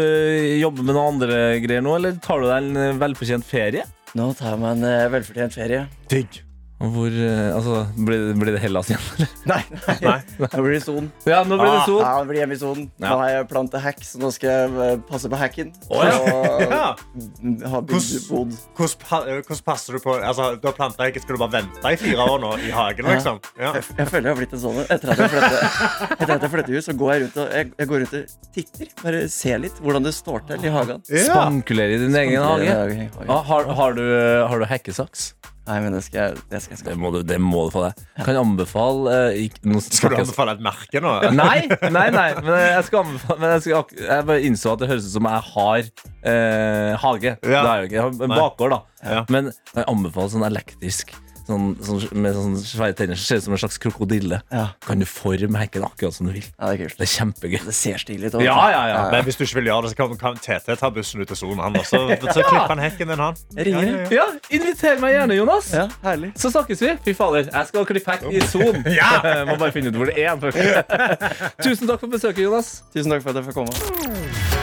[0.62, 3.84] jobbe med noen andre greier nå, eller tar du deg en eh, velfortjent ferie?
[4.16, 5.82] Nå tar jeg meg en eh, velfortjent ferie.
[6.08, 6.40] Digg.
[6.78, 9.30] Hvor eh, Altså, blir, det- blir det Hellas igjen, eller?
[9.50, 9.62] Nei,
[10.04, 10.18] nei.
[10.38, 11.08] Nå blir det Son.
[11.26, 12.02] Ja, nå blir det son.
[12.04, 12.84] Ja, nå blir hjemme i Son.
[13.02, 13.08] Ja.
[13.10, 15.72] Nå har jeg plantet hack, så nå skal jeg eh, passe på hacken.
[15.90, 16.20] Oh, ja.
[16.22, 16.78] Og Ja.
[16.78, 17.80] ha.
[17.82, 21.92] Hvordan, eh, hvordan passer du på altså, Du har planta hack, skal du bare vente
[21.92, 23.40] i fire år nå i hagen, liksom?
[23.58, 23.72] Ja.
[23.78, 25.58] Jeg, jeg føler jeg har blitt en sånn Etter at jeg flytter,
[26.22, 28.92] etter at jeg så går jeg rundt og jeg, jeg går rundt og titter.
[29.02, 31.02] Bare ser litt hvordan det står til i hagen.
[31.10, 33.10] Spankulerer i din egen hage?
[33.26, 34.04] Ah, har, har, du,
[34.46, 35.32] har du hekkesaks?
[35.68, 37.82] Nei, men det skal jeg, det skal jeg Det må du, det må du få
[37.84, 37.98] deg.
[38.24, 41.12] Kan jeg anbefale eh, ikke, nå Skal du snakker jeg- anbefale et merke nå?
[41.42, 41.58] Nei,
[41.92, 44.88] nei, nei, men jeg skal anbefale Men jeg, skal, ak- jeg bare innså at det
[44.94, 47.34] høres ut som jeg har eh, hage.
[47.44, 47.98] Det er jo ikke.
[47.98, 48.40] Jeg har en Nei.
[48.40, 48.80] bakgård, da.
[49.12, 49.22] Ja.
[49.32, 51.12] Men jeg anbefaler sånn elektrisk.
[51.48, 54.42] Sånn, sånn, med sånn svære tenner som ser ut som en slags krokodille.
[54.52, 54.66] Ja.
[54.84, 56.44] Kan du forme hekken akkurat som du vil.
[56.44, 56.98] Ja, det er kult.
[56.98, 57.58] Det er kjempegøy.
[57.64, 58.36] Det ser stilig ut.
[58.44, 58.98] Ja, ja, ja.
[59.14, 61.40] Men hvis du ikke vil gjøre det, så kan, kan TT ta bussen ut til
[61.40, 62.02] sonen, han også.
[62.36, 63.40] Så klipper han hekken din, han.
[63.56, 63.88] Ringer.
[63.88, 64.26] Ja, ja, Ja,
[64.58, 65.72] inviter meg gjerne, Jonas.
[65.72, 66.32] Ja, herlig.
[66.36, 66.92] Så snakkes vi.
[67.08, 68.84] Fy fader, jeg skal klippe hekk i Solen.
[69.00, 69.10] ja.
[69.48, 70.36] Må bare finne ut hvor det er.
[70.36, 71.58] først.
[71.64, 72.74] Tusen takk for besøket, Jonas.
[72.92, 74.57] Tusen takk for at jeg fikk komme.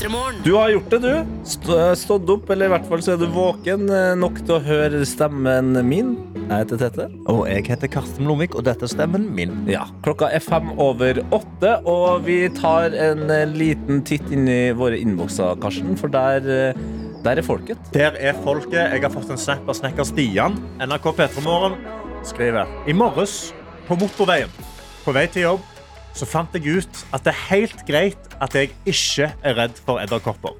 [0.00, 1.24] Du har gjort det, du.
[1.44, 4.62] St stått opp, eller i hvert fall så er du våken eh, nok til å
[4.64, 6.14] høre stemmen min.
[6.38, 7.06] Jeg heter Tete.
[7.28, 9.52] Og jeg heter Karsten Blomvik, og dette er stemmen min.
[9.68, 14.72] Ja, Klokka er fem over åtte, og vi tar en eh, liten titt inn i
[14.72, 16.80] våre innbokser, Karsten, for der, eh,
[17.20, 17.92] der er folket.
[17.92, 18.80] Der er folket.
[18.80, 20.56] Jeg har fått en snap av snekker Stian.
[20.80, 21.76] NRK P3 Morgen
[22.24, 23.50] skriver I morges
[23.84, 24.56] på motorveien
[25.04, 25.68] på vei til jobb
[26.16, 30.02] så fant jeg ut at det er helt greit at jeg ikke er redd for
[30.02, 30.56] edderkopper.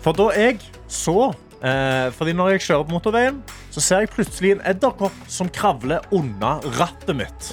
[0.00, 4.54] For da jeg så eh, Fordi når jeg kjører på motorveien, så ser jeg plutselig
[4.56, 7.50] en edderkopp som kravler unna rattet mitt.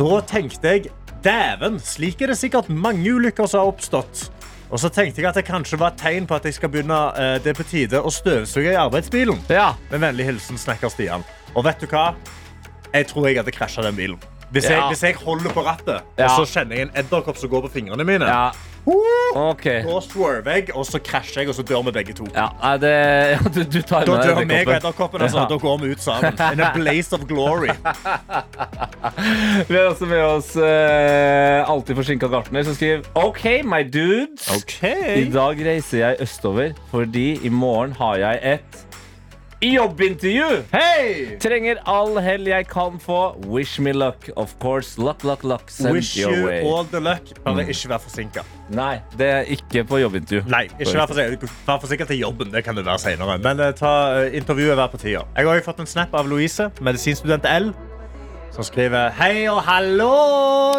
[0.00, 0.88] Da tenkte jeg
[1.22, 4.26] dæven, slik er det sikkert mange ulykker som har oppstått.
[4.72, 6.98] Og så tenkte jeg at det kanskje var et tegn på at jeg skal begynne
[7.20, 9.44] eh, det på tide å støvsuge i arbeidsbilen.
[9.52, 9.74] Ja.
[9.92, 11.26] Med vennlig hilsen Snekker Stian.
[11.52, 12.14] Og vet du hva?
[12.92, 14.31] Jeg tror jeg hadde krasja den bilen.
[14.52, 17.66] Hvis jeg, hvis jeg holder på rattet, og så kjenner jeg en edderkopp som går
[17.68, 18.50] på fingrene mine, Ja.
[19.38, 19.62] OK.
[19.86, 22.26] da swerver jeg, og så krasjer jeg, og så dør vi begge to.
[22.34, 22.48] Ja,
[22.82, 22.90] det,
[23.34, 25.22] ja, du, du tar Da dør meg og edderkoppen.
[25.22, 25.38] Altså.
[25.38, 25.46] Ja.
[25.52, 26.34] Da går vi ut sammen.
[26.52, 27.70] In a blaze of glory.
[29.68, 34.48] Vi har også med oss eh, alltid forsinka gartner, som skriver OK, my dudes.
[34.82, 38.82] I dag reiser jeg østover fordi i morgen har jeg et
[39.62, 40.62] jobbintervju.
[40.72, 41.36] Hei!
[41.40, 43.18] Trenger all hell jeg kan få.
[43.46, 44.98] Wish me luck, of course.
[44.98, 45.70] Luck, luck, luck.
[45.70, 46.60] Send Wish your you way.
[46.66, 47.30] all the luck.
[47.44, 48.42] Bare ikke vær forsinka.
[48.74, 50.42] Nei, det er ikke på jobbintervju.
[50.50, 51.52] Nei, ikke vær forsinka.
[51.68, 52.50] Vær forsinka til jobben.
[52.52, 53.38] Det kan du være senere.
[53.38, 55.24] Men uh, ta uh, intervjuet hver på tida.
[55.38, 57.72] Jeg har fått en snap av Louise, medisinstudent L,
[58.52, 60.12] som skriver Hei og hallo,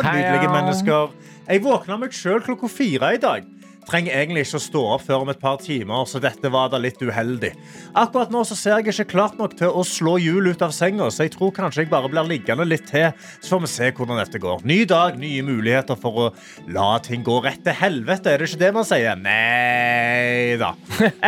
[0.03, 1.15] nydelige mennesker.
[1.47, 3.47] Jeg våkna meg sjøl klokka fire i dag.
[3.87, 6.79] Trenger egentlig ikke å stå opp før om et par timer, så dette var da
[6.81, 7.51] litt uheldig.
[7.99, 11.09] Akkurat nå så ser jeg ikke klart nok til å slå hjul ut av senga,
[11.11, 13.11] så jeg tror kanskje jeg bare blir liggende litt til,
[13.43, 14.63] så får vi se hvordan dette går.
[14.69, 16.29] Ny dag, nye muligheter for å
[16.73, 19.19] la ting gå rett til helvete, er det ikke det man sier?
[19.19, 20.73] Nei da.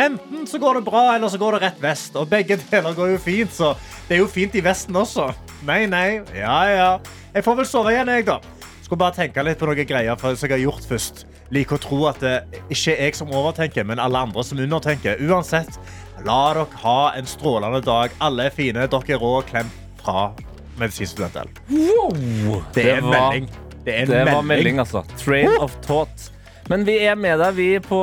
[0.05, 3.15] Enten så går det bra, eller så går det rett vest, og begge deler går
[3.15, 3.75] jo fint, så
[4.07, 5.29] det er jo fint i vesten også.
[5.67, 6.91] Nei, nei, ja, ja.
[7.35, 8.39] Jeg får vel sove igjen, jeg da.
[8.85, 11.25] Skulle bare tenke litt på noen greier som jeg har gjort først.
[11.53, 12.35] Liker å tro at det
[12.73, 15.21] ikke er jeg som overtenker, men alle andre som undertenker.
[15.29, 15.77] Uansett,
[16.25, 18.15] la dere ha en strålende dag.
[18.25, 19.35] Alle er fine, dere er rå.
[19.45, 19.69] Klem
[20.01, 20.31] fra
[20.79, 22.61] medisinstudent Wow!
[22.75, 23.51] Det er en melding.
[23.85, 24.47] Det en det var melding.
[24.47, 25.05] melding, altså.
[25.21, 26.31] Train of thought.
[26.65, 27.99] Men vi er med deg, vi, på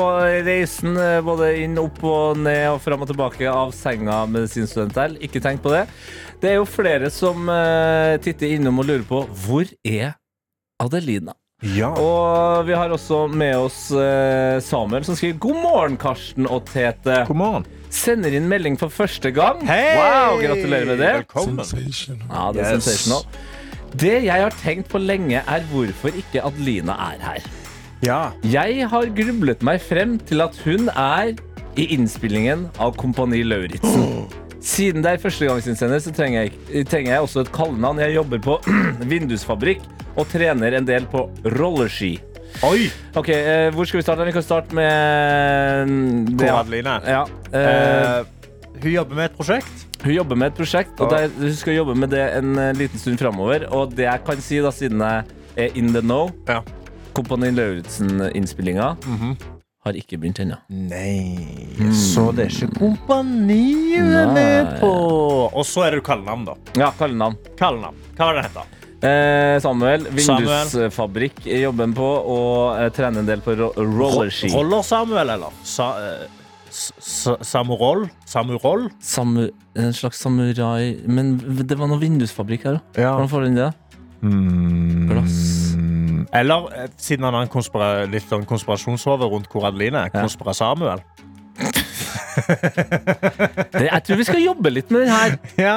[0.46, 5.16] reisen eh, både inn, opp og ned og fram og tilbake av senga medisinstudent L.
[5.26, 5.88] Ikke tenk på det.
[6.38, 10.14] Det er jo flere som eh, titter innom og lurer på hvor er
[10.82, 11.34] Adelina?
[11.62, 11.92] Ja.
[11.94, 17.20] Og vi har også med oss eh, Samuel, som skriver God morgen, Karsten og Tete.
[17.28, 17.66] God morgen.
[17.92, 19.60] Sender inn melding for første gang.
[19.68, 19.94] Hey!
[20.00, 21.12] Wow, Gratulerer med det.
[21.22, 21.60] Velkommen.
[21.62, 22.84] Ja, det er Yes.
[22.84, 23.26] sensational.
[23.92, 27.48] Det jeg har tenkt på lenge, er hvorfor ikke Adelina er her.
[28.02, 28.20] Ja.
[28.42, 31.34] Jeg har grublet meg frem til at hun er
[31.76, 34.26] i innspillingen av Kompani Lauritzen.
[34.62, 37.98] Siden det er førstegangsinnsender, så trenger jeg, trenger jeg også et kallenavn.
[38.04, 38.58] Jeg jobber på
[39.10, 39.82] vindusfabrikk
[40.14, 41.24] og trener en del på
[41.58, 42.12] rollerski.
[42.68, 42.84] Oi!
[43.16, 44.26] Ok, eh, Hvor skal vi starte?
[44.28, 46.98] Vi kan starte med mm, det- Adeline?
[47.08, 47.24] Ja.
[47.52, 48.24] Eh, Eh,
[48.82, 49.86] hun jobber med et prosjekt.
[50.02, 52.98] Hun jobber med et prosjekt, og der, hun skal jobbe med det en eh, liten
[52.98, 53.66] stund framover.
[53.70, 55.24] Og det jeg kan si, da, siden jeg
[55.56, 56.30] er in the know
[57.14, 58.94] Kompani Lauritzen-innspillinga
[59.84, 60.58] har ikke begynt ennå.
[60.70, 61.92] Nei, Mm.
[61.92, 64.90] så det er ikke kompani du er med på.
[65.52, 66.54] Og så er det kallenavn, da.
[66.78, 67.36] Ja, kallenavn.
[67.58, 67.96] Kallenavn.
[68.16, 68.78] Hva var det det heter?
[69.02, 74.52] Eh, Samuel, vindusfabrikk jobber jobben på, og eh, trener en del på ro rollerski.
[74.54, 75.50] Roller Samuel, eller?
[75.66, 76.28] Sa, eh,
[76.72, 78.06] Samuroll?
[78.24, 78.86] Samuroll?
[79.00, 82.80] Samu, en slags samurai Men det var noe vindusfabrikk her òg.
[82.96, 83.10] Ja.
[83.16, 83.72] Hvordan får du inn det?
[85.10, 85.51] Glass.
[86.32, 91.02] Eller, eh, siden han har en litt sånn konspirasjonshove rundt hvor Adeline er, Konspira Samuel.
[93.72, 95.34] Det, jeg tror vi skal jobbe litt med den her.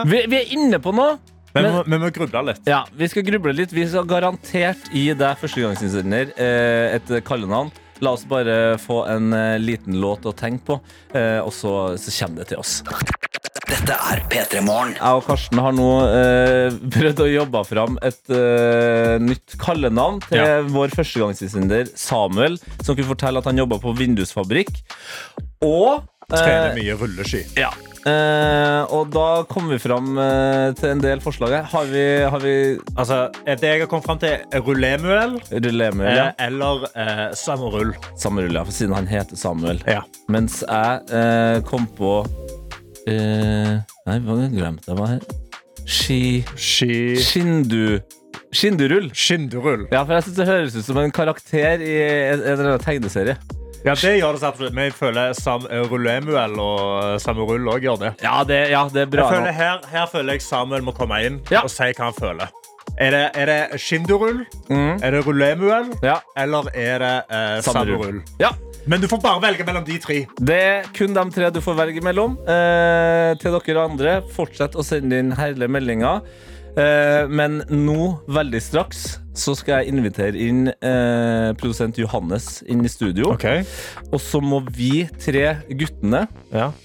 [0.08, 1.18] Vi, vi er inne på noe.
[1.56, 2.62] Men Men- vi må gruble litt.
[2.68, 3.72] Ja, Vi skal gruble litt.
[3.76, 7.72] Vi skal garantert gi deg førstegangsinnsender eh, et kallenavn.
[8.04, 10.80] La oss bare få en eh, liten låt å tenke på,
[11.44, 12.82] og så, så kommer det til oss.
[13.66, 14.94] Dette er P3 Morgen.
[14.98, 20.38] Jeg og Karsten har nå eh, prøvd å jobbe fram et eh, nytt kallenavn til
[20.42, 20.60] Ja.
[20.70, 24.70] vår førstegangsinnsender Samuel, som kunne fortelle at han jobba på vindusfabrikk.
[25.66, 27.42] Og eh, Trener mye rulleski.
[27.58, 27.72] Ja.
[28.06, 31.66] Eh, og da kom vi fram eh, til en del forslag her.
[31.72, 32.56] Har vi, har vi
[32.94, 35.40] Altså, det jeg har kommet fram til, er Rullemuel
[36.06, 36.28] ja.
[36.30, 37.96] eh, eller eh, Samurull.
[38.14, 39.82] Samuel, ja, for siden han heter Samuel.
[39.90, 40.04] Ja.
[40.30, 42.20] Mens jeg eh, kom på
[43.08, 43.74] eh,
[44.08, 45.10] Nei, hva glemte jeg?
[45.16, 45.26] Her?
[45.86, 46.22] Ski...
[46.58, 46.94] Ski...
[47.22, 48.00] Skindu...
[48.56, 49.10] Skindurull.
[49.16, 49.86] Skindurull.
[49.92, 51.94] Ja, for jeg synes det høres ut som en karakter i
[52.32, 53.36] en, eller annen tegneserie.
[53.86, 54.74] Ja, det gjør det så absolutt.
[54.74, 58.12] Men jeg føler Sam eh, Rullemuel og eh, Samurull òg gjør det.
[58.24, 59.28] Ja, det, ja, det er bra.
[59.30, 61.62] Føler her, her føler jeg Samuel må komme inn Ja.
[61.62, 62.54] og si hva han føler.
[63.02, 64.42] Er det, er det Skindurull?
[64.72, 64.96] Mm.
[65.04, 65.92] Er det Rullemuel?
[66.06, 66.18] Ja.
[66.40, 67.60] Eller er det eh.
[67.66, 68.24] Samurull?
[68.42, 68.54] Ja.
[68.86, 70.18] Men du får bare velge mellom de tre.
[70.38, 72.36] Det er kun de tre du får velge mellom.
[72.46, 76.22] Eh, til dere andre, fortsett å sende inn herlige meldinger.
[76.78, 82.92] Eh, men nå, veldig straks, så skal jeg invitere inn eh, produsent Johannes inn i
[82.92, 83.34] studio.
[84.12, 86.28] Og så må vi tre guttene,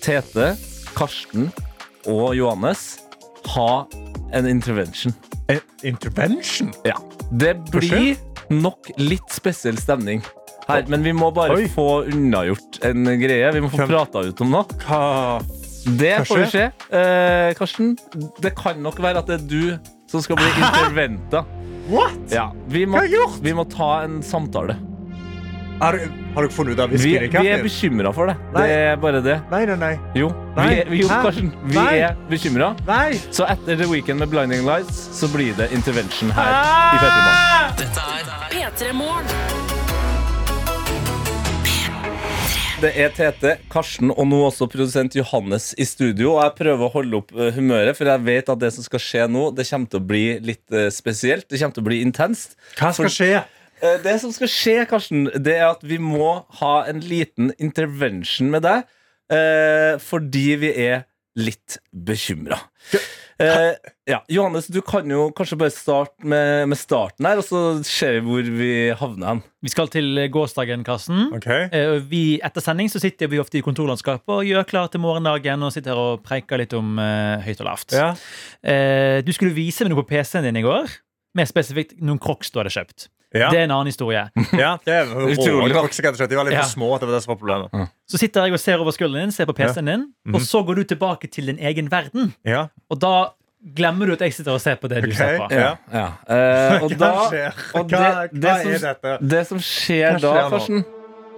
[0.01, 0.55] Tete,
[0.96, 1.51] Karsten
[2.09, 2.94] og Johannes,
[3.53, 3.84] ha
[4.32, 5.12] en intervention.
[5.53, 6.72] En intervention?
[6.88, 6.96] Ja.
[7.30, 8.14] Det blir
[8.51, 10.24] nok litt spesiell stemning.
[10.71, 11.66] Her, men vi må bare Oi.
[11.68, 13.53] få unnagjort en greie.
[13.53, 14.64] Vi må få Hvem- prata ut om noe.
[15.87, 16.27] Det Kanskje?
[16.29, 16.64] får vi se.
[16.93, 17.97] Eh, Karsten,
[18.41, 19.79] det kan nok være at det er du
[20.11, 21.45] som skal bli interventa.
[21.91, 22.18] What?
[22.31, 23.41] Ja, vi, må, Hva har jeg gjort?
[23.43, 24.77] vi må ta en samtale.
[25.81, 28.37] Har, du- har dere funnet ut av Vi, vi er bekymra for det.
[28.53, 28.66] Nei.
[28.68, 29.39] Det er bare det.
[29.51, 29.99] Nei, nei, nei.
[30.14, 30.68] Jo, Nei.
[30.68, 31.23] vi, er- jo Hæ?
[31.25, 31.95] Karsten, vi Nei.
[32.05, 32.75] er bekymra.
[33.33, 37.99] Så etter The Weekend med Blinding Lights så blir det intervention her i P3 Dette
[37.99, 39.70] er P3 Morgen.
[42.81, 46.31] Det er Tete, Karsten og nå også produsent Johannes i studio.
[46.39, 49.03] Og jeg prøver å holde opp eh, humøret, for jeg vet at det som skal
[49.05, 51.45] skje nå, det kommer til å bli litt eh, spesielt.
[51.51, 52.57] Det kommer til å bli intenst.
[52.78, 53.43] Hva skal For- skje?
[53.85, 56.31] Eh, Det som skal skje, Karsten, det er at vi må
[56.62, 58.89] ha en liten intervention med deg.
[60.03, 61.05] fordi vi er
[61.39, 62.57] litt bekymra.
[63.41, 64.18] Eh, ja.
[64.28, 68.20] Johannes, du kan jo kanskje bare starte med, med starten her, og så ser vi
[68.26, 68.70] hvor vi
[69.01, 69.43] havner hen.
[69.64, 71.30] Vi skal til gårsdagen, Karsten.
[71.72, 75.64] Eh, Vi, etter sending så sitter vi ofte i kontorlandskapet og gjør klar til morgendagen
[75.66, 77.97] og sitter her og preiker litt om eh, høyt og lavt.
[77.97, 78.11] Ja.
[78.62, 80.99] Eh, du skulle vise meg noe på PC-en din i går.
[81.38, 83.09] Mer spesifikt noen crocs du hadde kjøpt.
[83.35, 83.49] Ja.
[83.53, 84.24] Det er en annen historie.
[84.59, 85.93] Ja, det er Utrolig nok.
[85.95, 86.62] De var litt Ja.
[86.64, 86.95] for små.
[86.97, 87.91] at Det var det som var problemet.
[88.11, 90.35] Så sitter jeg og ser over skulderen din, ser på PC-en din, Mhm.
[90.35, 92.33] og så går du tilbake til din egen verden.
[92.45, 92.66] Ja.
[92.91, 93.12] Og da
[93.76, 95.47] glemmer du at jeg sitter og ser på det du okay, ser på.
[95.55, 95.76] ja.
[95.93, 96.07] Ja.
[96.26, 97.53] Eh, og Hva da, skjer?
[97.74, 99.16] og Hva- det, det, er som, dette?
[99.28, 100.51] det som skjer, skjer da, nå?
[100.57, 100.85] Karsten,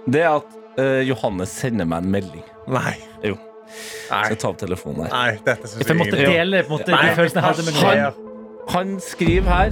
[0.09, 2.43] det er at uh, Johannes sender meg en melding.
[2.67, 2.95] Nei.
[3.23, 3.35] Jo.
[3.37, 4.23] Nei.
[4.23, 5.11] Skal jeg ta opp telefonen her.
[5.13, 8.13] Nei, dette syns For jeg måtte dele måtte, Nei, de følelsene jeg hadde med skjer?
[8.73, 9.71] Han skriver her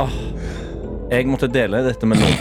[0.00, 0.14] Åh,
[1.10, 2.38] Jeg måtte dele dette med noen.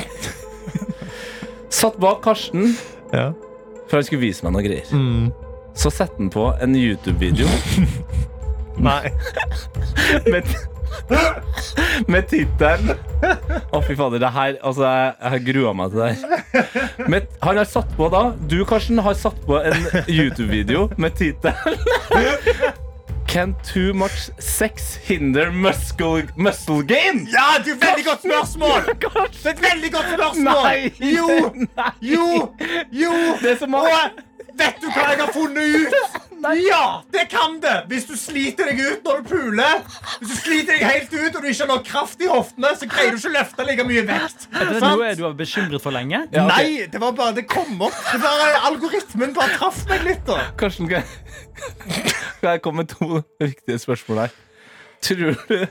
[1.73, 2.75] Satt bak Karsten
[3.13, 3.31] Ja.
[3.89, 4.89] for han skulle vise meg noe greier.
[4.93, 5.29] Mm.
[5.79, 7.47] Så setter han på en YouTube-video
[8.79, 9.09] Nei.
[10.31, 10.47] med,
[12.07, 12.93] med tittelen
[13.75, 14.19] Å, fy fader.
[14.23, 17.07] Det her Altså, jeg, jeg har grua meg til det her.
[17.11, 21.79] Med, han har satt på da Du, Karsten, har satt på en YouTube-video med tittelen
[23.29, 27.27] Can too much sex hinder muscle, muscle gain?
[27.31, 28.81] Ja, det er et veldig godt spørsmål!
[29.43, 30.63] Det er et veldig godt spørsmål!
[30.63, 31.27] Nei, Jo!
[31.77, 31.91] nei.
[32.01, 32.25] Jo!
[32.91, 33.11] Jo!
[33.13, 33.45] Og
[34.57, 35.93] vet du hva jeg har funnet ut?
[36.39, 37.73] Ja, det kan det!
[37.91, 39.81] Hvis du sliter deg ut når du puler.
[40.21, 42.87] Hvis du sliter deg helt ut og du ikke har nok kraft i hoftene, så
[42.87, 44.47] greier du ikke å løfte like mye vekt.
[44.55, 46.23] Er det noe du har bekymret for lenge?
[46.31, 47.99] Nei, det var bare det kom opp.
[48.13, 50.23] Det var, algoritmen bare traff meg litt.
[50.31, 50.87] da Karsten,
[52.47, 54.37] jeg, komme med to viktige spørsmål her?
[55.03, 55.65] Tror du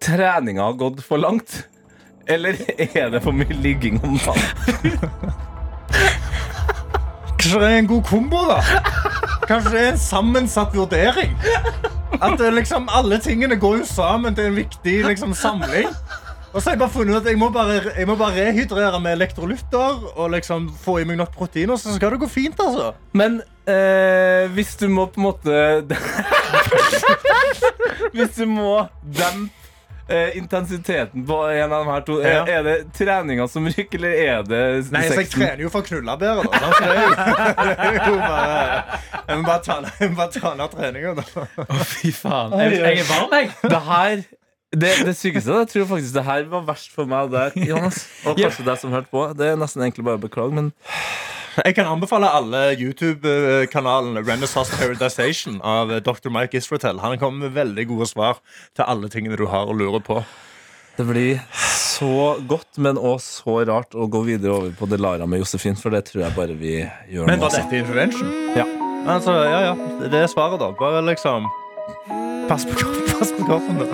[0.00, 1.62] treninga har gått for langt?
[2.30, 2.56] Eller
[2.94, 5.34] er det for mye ligging om dagen?
[7.40, 8.60] Kanskje det er en god kombo, da?
[9.48, 11.36] Kanskje det er en sammensatt vurdering?
[12.20, 15.88] At liksom, alle tingene går jo sammen til en viktig liksom, samling.
[16.52, 19.00] Og så har jeg bare funnet ut at jeg må bare, jeg må bare rehydrere
[19.00, 22.90] med elektrolytter og liksom få i meg nok proteiner, så skal det gå fint, altså.
[23.14, 23.40] Men
[23.70, 25.54] eh, hvis du må på en måte
[28.14, 29.50] Hvis du må dempe
[30.10, 32.44] eh, intensiteten på en av de her to, er, Ja.
[32.58, 35.40] er det treninga som ryker, eller er det Nei, så jeg sexen?
[35.44, 36.48] trener jo for å knulle bedre, da.
[36.50, 37.10] Så det er jo,
[37.62, 38.82] det er jo bare,
[39.28, 41.24] jeg må bare ta, jeg må bare ta ned treninga, da.
[41.94, 42.50] Fy faen.
[42.64, 43.46] Jeg, jeg er varm, jeg.
[43.70, 44.16] Det her
[44.70, 48.04] det, det sykeste Jeg tror faktisk det her var verst for meg og deg, Johannes.
[48.26, 49.20] Og kanskje deg som hørte på.
[49.38, 50.66] Det er nesten egentlig bare å beklage, men
[51.64, 56.30] Jeg kan anbefale alle YouTube-kanalen Renaissance Paradisation av Dr.
[56.32, 57.00] Mike Israel.
[57.02, 58.38] Han kommer med veldig gode svar
[58.76, 60.22] til alle tingene du har å lure på.
[60.96, 65.40] det blir så godt, men også så rart å gå videre over på Delara med
[65.40, 66.74] Josefin, for det tror jeg bare vi
[67.12, 67.46] gjør Men nå.
[67.46, 68.28] var dette intervention?
[68.56, 68.66] Ja.
[69.08, 69.74] Altså, ja, ja.
[70.12, 70.70] Det er svaret, da.
[70.76, 71.48] Bare liksom
[72.50, 72.76] Pass på,
[73.18, 73.78] pass på kroppen.
[73.80, 73.86] da.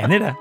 [0.00, 0.34] Enig i det.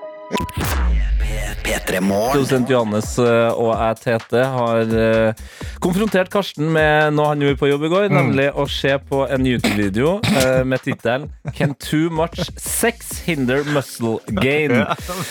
[1.79, 2.31] P3 Morgen.
[2.33, 5.43] Produsent Johannes eh, og jeg, Tete, har eh,
[5.83, 9.45] konfrontert Karsten med noe han gjorde på jobb i går, nemlig å se på en
[9.47, 14.75] YouTube-video eh, med tittelen 'Can too much sex hinder muscle gain'?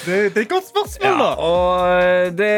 [0.08, 1.28] Det, det er et godt spørsmål, Ja, da.
[1.36, 2.50] og eh, det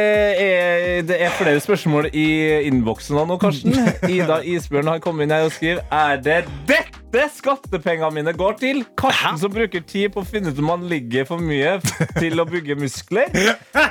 [0.45, 2.29] er, det er flere spørsmål i
[2.69, 3.75] innboksen nå, Karsten.
[4.15, 7.00] Ida Isbjørn har kommet inn her og skriver Er det dette
[7.35, 8.85] skattepengene mine går til?
[8.99, 11.73] Karsten som bruker tid på å finne ut om han ligger for mye
[12.21, 13.33] til å bygge muskler.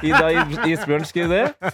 [0.05, 0.30] Ida
[0.70, 1.74] Isbjørn skriver det.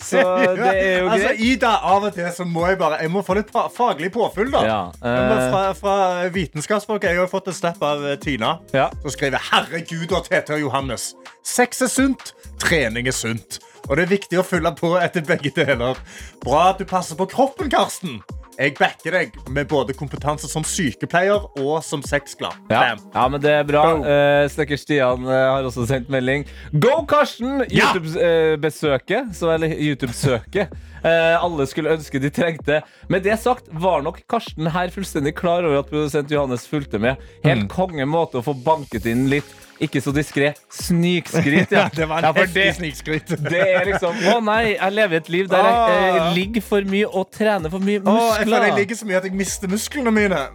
[0.00, 0.22] Så
[0.56, 1.40] det er jo Altså, greit.
[1.50, 4.62] Ida, av og til så må jeg bare Jeg må få litt faglig påfyll, da.
[4.64, 5.96] Ja, eh, fra, fra
[6.32, 8.88] vitenskapsfolk Jeg har fått en snap av eh, Tina, Ja.
[9.02, 11.10] som skriver Herregud og Tete og Johannes.
[11.46, 13.60] Sex er sunt, trening er sunt.
[13.88, 15.98] Og det er viktig å fylle på etter begge deler.
[16.44, 18.20] Bra at du passer på kroppen, Karsten.
[18.60, 22.58] Jeg backer deg med både kompetanse som sykepleier og som sexglad.
[22.68, 22.90] Ja.
[23.14, 23.84] Ja, men det er bra.
[24.04, 26.44] Uh, Snekker Stian uh, har også sendt melding.
[26.76, 27.62] Go, Karsten!
[27.72, 27.88] Ja!
[27.94, 29.32] YouTube-besøket.
[29.40, 30.76] uh, eller YouTube-søket.
[31.00, 32.82] Uh, alle skulle ønske de trengte.
[33.08, 37.16] Med det sagt var nok Karsten her fullstendig klar over at produsent Johannes fulgte med.
[37.46, 37.68] Helt Mm.
[37.72, 39.48] konge måte å få banket inn litt
[39.80, 41.70] ikke så diskré snikskryt.
[41.72, 41.86] Ja.
[41.96, 43.28] Det var en Ja, heftig det- snikskryt.
[43.50, 45.78] Det er liksom Å nei, jeg lever et liv der jeg eh,
[46.20, 46.32] Ah.
[46.36, 48.20] ligger for mye og trener for mye muskler.
[48.20, 50.40] Å, jeg føler jeg ligger så mye at jeg mister musklene mine.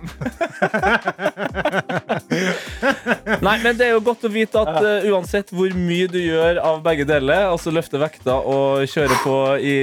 [3.46, 6.60] Nei, men det er jo godt å vite at uh, uansett hvor mye du gjør
[6.64, 9.76] av begge deler, altså løfte vekta og kjøre på i,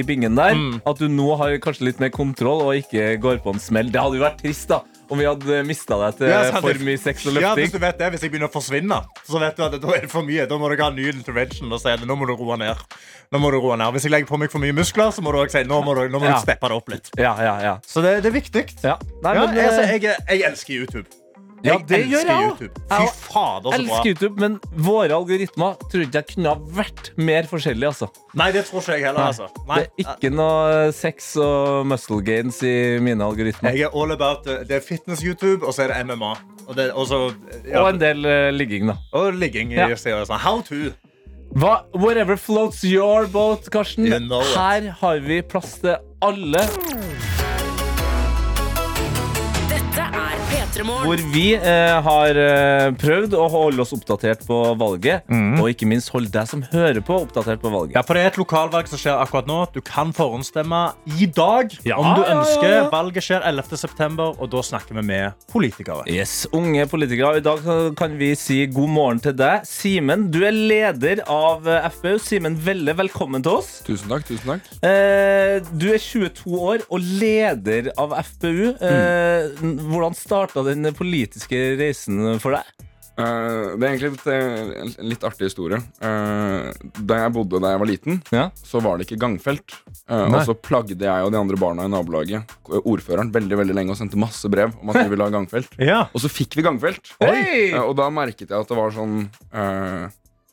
[0.00, 0.76] i bingen der, Mm.
[0.86, 3.88] at du nå har kanskje litt mer kontroll og ikke går på en smell.
[3.90, 4.78] Det hadde jo vært trist, da.
[5.10, 7.44] Om vi hadde mista deg til Ja, for mye sex og løfting.
[7.44, 9.90] Ja, hvis du vet det, hvis jeg begynner å forsvinne, så vet du at da
[9.98, 10.46] er det for mye.
[10.48, 12.80] Da må du ha en ny intervention og si at nå må du roe ned.
[13.32, 13.92] Nå må du roe ned.
[13.96, 15.94] Hvis jeg legger på meg for mye muskler, så må du også si nå må
[15.98, 16.38] du, nå må Ja.
[16.38, 17.10] du steppe det opp litt.
[17.20, 17.74] Ja, ja, ja.
[17.86, 18.64] Så det, det er viktig.
[18.82, 18.96] ja.
[19.22, 21.06] Nei, Ja, men, jeg, altså, eh, jeg, jeg elsker YouTube.
[21.64, 22.58] Ja, Jeg gjør jeg òg.
[22.60, 23.78] Fy fader, så bra.
[23.78, 28.08] elsker YouTube, men våre algoritmer tror ikke jeg kunne ha vært mer forskjellige, altså.
[28.36, 29.48] Nei, det tror ikke jeg heller, altså.
[29.70, 29.78] Nei.
[29.80, 33.72] Det er ikke noe sex og muscle gains i mine algoritmer.
[33.72, 36.34] Jeg er all about uh, Det er fitness-YouTube, og så er det MMA.
[36.66, 37.22] Og, det, og, så,
[37.64, 38.98] ja, Og en del uh, ligging, da.
[39.16, 39.72] og ligging.
[39.72, 39.88] Ja.
[39.96, 40.38] Sånn.
[40.44, 40.92] How to.
[41.54, 44.08] Hva, whatever floats your boat, Karsten.
[44.10, 44.42] You know.
[44.56, 46.68] Her har vi plass til alle.
[50.74, 55.22] Hvor vi eh, har eh, prøvd å holde oss oppdatert på valget.
[55.30, 55.60] Mm.
[55.62, 57.94] Og ikke minst holde deg som hører på, oppdatert på valget.
[57.94, 59.60] Ja, for Det er et lokalvalg som skjer akkurat nå.
[59.74, 60.80] Du kan forhåndsstemme
[61.20, 62.72] i dag Ja, om du ja, ønsker.
[62.72, 62.80] ja.
[62.90, 63.78] Valget skjer 11.
[63.84, 66.08] september, og da snakker vi med politikere.
[66.10, 67.38] Yes, Unge politikere.
[67.38, 67.62] I dag
[68.00, 69.62] kan vi si god morgen til deg.
[69.70, 72.16] Simen, du er leder av eh, FPU.
[72.24, 73.76] Simen Velle, velkommen til oss.
[73.86, 74.26] Tusen takk.
[74.26, 78.74] tusen takk Eh, du er 22 år og leder av FPU.
[78.74, 79.54] Eh,
[79.84, 82.90] Hvordan starta den politiske reisen for deg?
[83.14, 85.78] Uh, Det er egentlig litt, eh, en litt artig historie.
[86.02, 86.72] Uh,
[87.06, 88.16] Da jeg bodde da jeg var liten,
[88.58, 89.76] så var det ikke gangfelt.
[90.10, 92.42] Uh, og så plagde jeg og de andre barna i nabolaget
[92.82, 95.70] ordføreren veldig veldig lenge og sendte masse brev om at vi ville ha gangfelt.
[95.84, 96.08] Ja.
[96.12, 97.14] Og så fikk vi gangfelt.
[97.20, 99.28] Og da merket jeg at det var sånn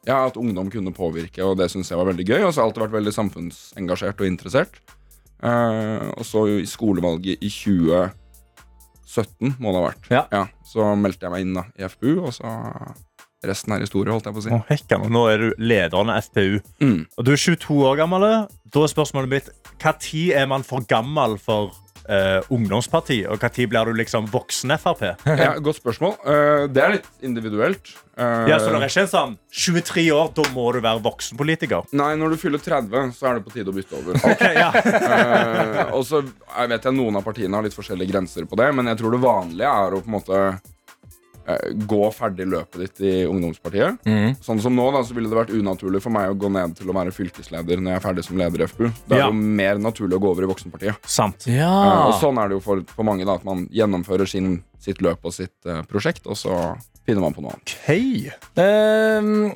[0.05, 2.41] Ja, at ungdom kunne påvirke, og det syntes jeg var veldig gøy.
[2.45, 4.79] Og så har jeg alltid vært veldig samfunnsengasjert og interessert.
[5.41, 7.49] Og så i skolevalget i
[9.11, 10.11] 2017, må det ha vært.
[10.31, 10.43] Ja.
[10.67, 12.55] så meldte jeg meg inn da, i FPU, og så
[13.47, 14.53] resten er historie, holdt jeg på å si.
[14.53, 16.59] Å, hekkan, og nå er du lederen av FPU.
[16.83, 16.99] Mm.
[17.17, 18.27] Og du er 22 år gammel.
[18.71, 19.51] Da er spørsmålet mitt
[20.03, 21.73] tid er man for gammel for
[22.09, 25.03] eh, ungdomsparti, og tid blir du liksom voksen Frp?
[25.25, 26.15] Ja, godt spørsmål.
[26.25, 27.93] Uh, det er litt individuelt.
[28.17, 31.87] Uh, Ja, så det er ikke en sånn 23 år, da må du være voksenpolitiker?
[31.97, 34.19] Nei, når du fyller 30, så er det på tide å bytte over.
[34.61, 34.69] ja.
[34.75, 38.69] Eh, og så jeg vet jeg noen av partiene har litt forskjellige grenser på det,
[38.75, 40.43] men jeg tror det vanlige er å på en måte
[41.87, 43.97] gå ferdig løpet ditt i ungdomspartiet.
[44.05, 44.35] Mm.
[44.45, 46.91] Sånn som nå da, så ville det vært unaturlig for meg å gå ned til
[46.91, 48.87] å være fylkesleder når jeg er ferdig som leder i FPU.
[49.07, 49.27] Det er Ja.
[49.27, 50.95] jo mer naturlig å gå over i voksenpartiet.
[51.05, 51.47] Sant.
[51.47, 51.71] Ja.
[51.71, 55.01] Uh, og sånn er det jo for, for mange, da, at man gjennomfører sin, sitt
[55.01, 57.73] løp og sitt uh, prosjekt, og så finner man på noe annet.
[57.81, 58.29] Okay.
[58.61, 59.51] Ehm,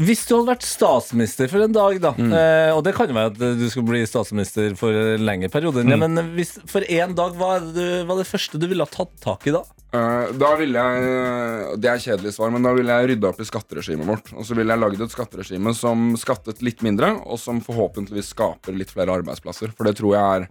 [0.00, 3.32] hvis du hadde vært statsminister for en dag, da eh, Og det kan jo være
[3.34, 5.92] at du skulle bli statsminister for en lengre periode, mm.
[6.00, 8.92] men hvis, for en dag, hva er det, hva er det første du ville ha
[8.92, 9.60] tatt tak i da?
[9.92, 13.48] Eh, da ville jeg Det er kjedelig svar, men da ville jeg rydda opp i
[13.48, 14.32] skatteregimet vårt.
[14.32, 18.76] Og så ville jeg lagd et skatteregime som skattet litt mindre, og som forhåpentligvis skaper
[18.76, 19.76] litt flere arbeidsplasser.
[19.76, 20.50] For det tror jeg er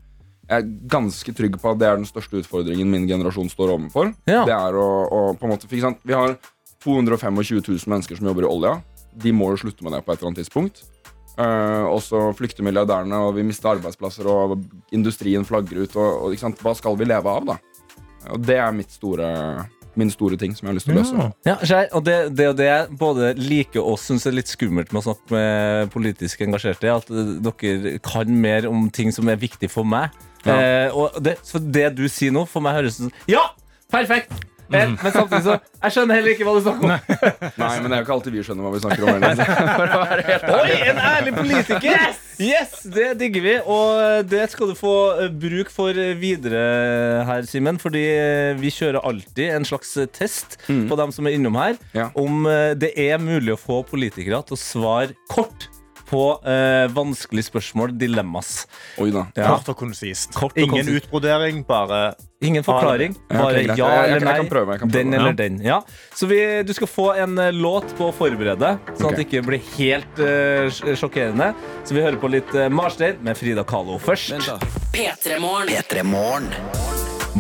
[0.52, 4.10] Jeg er ganske trygg på at det er den største utfordringen min generasjon står overfor.
[4.28, 4.42] Ja.
[4.44, 5.70] Det er å, å på en måte?
[5.72, 5.80] Vi
[6.12, 6.36] har
[6.84, 7.38] 225
[7.70, 8.74] 000 mennesker som jobber i olja.
[9.14, 10.84] De må jo slutte med det på et eller annet tidspunkt.
[11.40, 14.58] Uh, og så flykter milliardærene, og vi mister arbeidsplasser, og
[14.94, 15.96] industrien flagger ut.
[15.96, 16.58] Og, og?
[16.62, 17.60] Hva skal vi leve av, da?
[18.32, 19.30] Og det er mitt store,
[19.98, 21.30] min store ting som jeg har lyst til å løse.
[21.48, 25.02] Ja, ja og det, det det jeg både liker og syns er litt skummelt med
[25.02, 27.10] å snakke med politisk engasjerte, er at
[27.48, 30.14] dere kan mer om ting som er viktig for meg.
[30.46, 30.54] Ja.
[30.58, 33.50] Eh, og det, så det du sier nå, for meg høres ut som Ja!
[33.92, 34.32] Perfekt!
[34.72, 36.92] Eh, men samtidig så Jeg skjønner heller ikke hva du snakker om.
[37.62, 39.24] Nei, men det er jo ikke alltid vi skjønner hva vi snakker om.
[39.26, 40.46] heller.
[40.58, 42.12] Oi, en ærlig politiker!
[42.42, 42.78] Yes!
[42.90, 44.94] Det digger vi, og det skal du få
[45.26, 46.62] eh, bruk for videre
[47.28, 47.78] her, Simen.
[47.82, 50.86] Fordi eh, vi kjører alltid en slags test Mm.
[50.90, 52.10] på dem som er innom her, Ja.
[52.16, 55.68] om eh, det er mulig å få politikere til å svare kort
[56.12, 58.66] på eh, vanskelige spørsmål, dilemmas.
[59.00, 59.26] Oi da.
[59.38, 59.54] Ja.
[59.54, 60.34] Kort og konsist.
[60.36, 61.06] Kort og Ingen konsist.
[61.08, 62.02] utbrodering, bare
[62.42, 64.32] Ingen forklaring, bare ja eller jeg nei.
[64.40, 65.04] kan prøve, jeg kan prøve.
[65.04, 65.60] Den eller den.
[65.62, 65.76] Ja.
[66.18, 69.44] Så vi, du skal få en eh, låt på å forberede, sånn at det ikke
[69.46, 71.52] blir helt uh, sjokkerende.
[71.86, 74.34] Så vi hører på litt uh, Marstein med Frida Kahlo først.
[74.98, 76.50] P3morgen.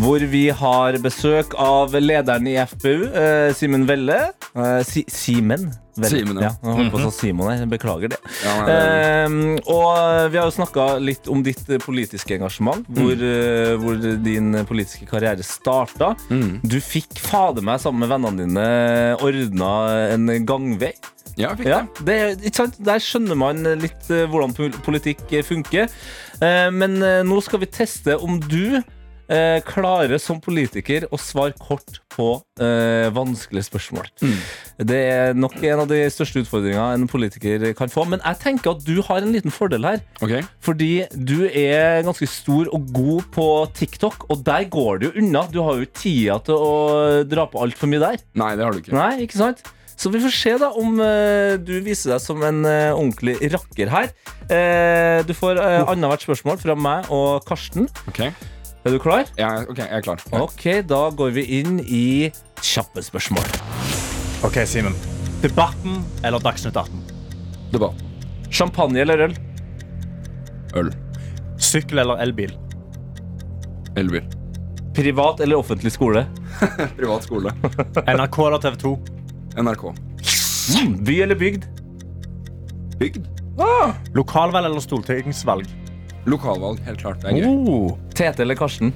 [0.01, 4.17] Hvor vi har besøk av lederen i FPU, eh, Simen Velle.
[4.57, 5.67] Eh, si, Simen?
[6.01, 6.49] Simen, ja.
[6.63, 6.73] ja.
[6.79, 7.65] Jeg på å si Simon her.
[7.69, 8.17] Beklager det.
[8.41, 9.35] Ja, nei, er- Eh,
[9.69, 12.87] og vi har jo snakka litt om ditt eh, politiske engasjement.
[12.89, 16.15] Hvor, eh, hvor din politiske karriere starta.
[16.31, 16.61] Mm.
[16.65, 18.65] Du fikk fader meg sammen med vennene dine
[19.21, 19.73] ordna
[20.15, 20.93] en gangvei.
[21.37, 22.65] Ja, jeg fikk Ja, det, det?
[22.89, 25.91] Der skjønner man litt eh, hvordan politikk funker.
[26.73, 26.97] Men
[27.27, 28.81] nå skal vi teste om du
[29.31, 32.27] eh, klarer som politiker å svare kort på
[32.61, 34.09] eh, vanskelige spørsmål.
[34.77, 38.05] Det er nok en av de største utfordringene en politiker kan få.
[38.11, 40.05] Men jeg tenker at du har en liten fordel her.
[40.19, 40.43] Okay.
[40.63, 45.45] Fordi du er ganske stor og god på TikTok, og der går det jo unna.
[45.51, 46.73] Du har jo tida til å
[47.27, 48.25] dra på altfor mye der.
[48.39, 48.97] Nei, det har du ikke.
[48.97, 49.63] Nei, ikke sant?
[50.01, 53.91] Så vi får se da om uh, du viser deg som en uh, ordentlig rakker
[53.93, 54.09] her.
[54.49, 57.85] Uh, du får uh, annethvert spørsmål fra meg og Karsten.
[58.09, 58.23] Ok,
[58.85, 59.27] Er du klar?
[59.37, 60.21] ja, ok, jeg er klar.
[60.31, 60.39] Ja.
[60.41, 62.31] Ok, da går vi inn i
[62.65, 63.45] kjappe spørsmål.
[64.47, 64.95] OK, Simen.
[65.43, 67.01] Debatten eller Dagsnytt 18?
[67.73, 68.01] Debatt.
[68.51, 69.35] Champagne eller øl?
[70.81, 70.89] Øl.
[71.61, 72.55] Sykkel eller elbil?
[74.01, 74.25] Elbil.
[74.97, 76.25] Privat eller offentlig skole?
[76.97, 77.53] Privat skole.
[78.07, 78.95] NRK eller TV 2?
[79.61, 79.85] NRK.
[81.05, 81.69] By eller bygd?
[83.01, 83.29] Bygd.
[84.17, 85.69] Lokalvalg eller stortingsvalg?
[86.29, 87.21] Lokalvalg, helt klart.
[87.23, 87.47] Det er gøy.
[87.69, 87.95] Oh.
[88.17, 88.93] Tete eller Karsten?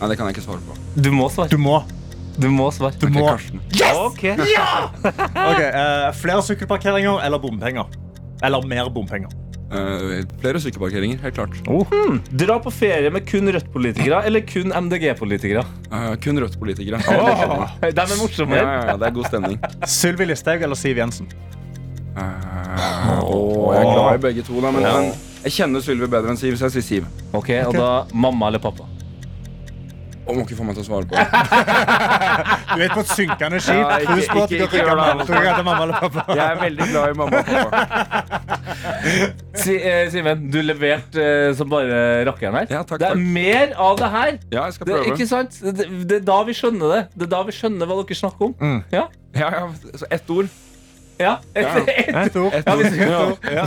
[0.00, 0.76] Nei, det kan jeg ikke svare på.
[0.96, 1.50] Du må svare.
[1.52, 1.80] Du må.
[2.40, 2.96] Du må svare.
[3.02, 3.26] Du må.
[3.26, 3.60] Karsten.
[4.00, 4.24] Ok.
[5.50, 7.90] Ok, eh, Flere sykkelparkeringer eller bompenger?
[8.44, 9.32] Eller mer bompenger?
[9.70, 11.58] Eh, flere sykkelparkeringer, helt klart.
[11.92, 12.18] Hmm.
[12.34, 15.62] Dra på ferie med kun Rødt-politikere eller kun MDG-politikere?
[15.92, 16.98] Eh, kun Rødt-politikere.
[17.02, 18.56] De er morsomme.
[18.60, 19.58] Ja, ja, ja, det er god stemning.
[19.86, 21.30] Sylvi Listhaug eller Siv Jensen?
[22.18, 25.12] Eh, og jeg er glad i begge to, da, men, men
[25.44, 27.04] jeg kjenner Sylvi bedre enn Siv, så jeg sier Siv.
[27.34, 28.84] Ok, Og da mamma eller pappa?
[30.30, 31.14] Og må ikke få meg til å svare på.
[32.70, 33.74] Du er på et synkende skip.
[33.74, 35.26] Ja, ikke- at ikke- du ikke kan gjør det.
[35.26, 36.24] trykke etter mamma eller pappa.
[36.38, 37.80] Jeg er veldig glad i mamma og pappa.
[39.60, 42.66] Si, eh, Simen, du leverte eh, som bare rakkeren her.
[42.70, 43.26] Ja, takk, det er takk.
[43.34, 44.32] mer av det her.
[44.54, 45.16] Ja, jeg skal Det, prøve.
[45.16, 45.58] ikke sant?
[45.80, 47.02] Det, det er da vi skjønner det.
[47.16, 48.54] Det er da vi skjønner hva dere snakker om.
[48.60, 48.78] Mm.
[48.94, 49.04] Ja?
[49.34, 49.66] Ja, ja,
[49.98, 50.48] så ett ord.
[51.20, 52.54] Ja, ett, et, ett, et ord.
[52.96, 53.20] Ja,
[53.52, 53.64] Ja.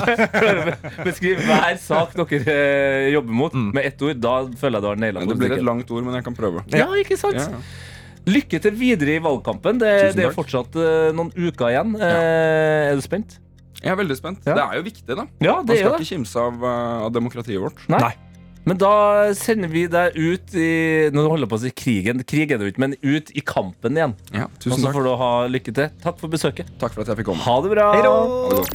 [1.07, 5.01] beskrive hver sak dere eh, jobber mot med ett ord, da føler jeg du har
[5.05, 6.65] naila det blir et langt ord, men jeg kan prøve.
[6.73, 7.37] Ja, ikke sant?
[7.39, 7.61] Ja.
[8.33, 9.79] Lykke til videre i valgkampen.
[9.81, 11.95] Det, det er fortsatt eh, noen uker igjen.
[11.99, 13.37] Eh, er du spent?
[13.83, 14.45] Jeg er veldig spent.
[14.47, 14.53] Ja.
[14.55, 15.25] Det er jo viktig, da.
[15.43, 16.05] Ja, Man det skal er det.
[16.05, 17.81] ikke kimse av, eh, av demokratiet vårt.
[17.91, 18.13] Nei.
[18.65, 18.91] Men da
[19.35, 22.21] sender vi deg ut i Nå holder jeg på å si krigen.
[22.23, 24.13] Krig er det jo ikke, men ut i kampen igjen.
[24.31, 24.93] Ja, Og så takk.
[24.95, 25.89] får du ha lykke til.
[26.03, 26.71] Takk for besøket.
[26.79, 27.43] Takk for at jeg fikk komme.
[27.43, 27.89] Ha det bra.
[27.91, 28.71] Ha det godt.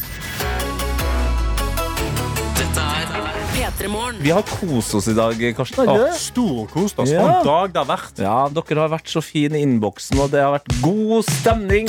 [2.58, 3.06] Dette er
[3.54, 4.20] P3 Morgen.
[4.22, 5.88] Vi har kost oss i dag, Karsten.
[5.88, 6.12] har det?
[6.20, 7.10] Storkost oss.
[7.14, 7.24] Ja.
[7.40, 8.20] En dag det har vært.
[8.22, 11.88] Ja, dere har vært så fine i innboksen, og det har vært god stemning.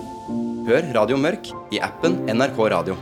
[0.67, 2.95] Hør Radio Mørk i appen NRK Radio.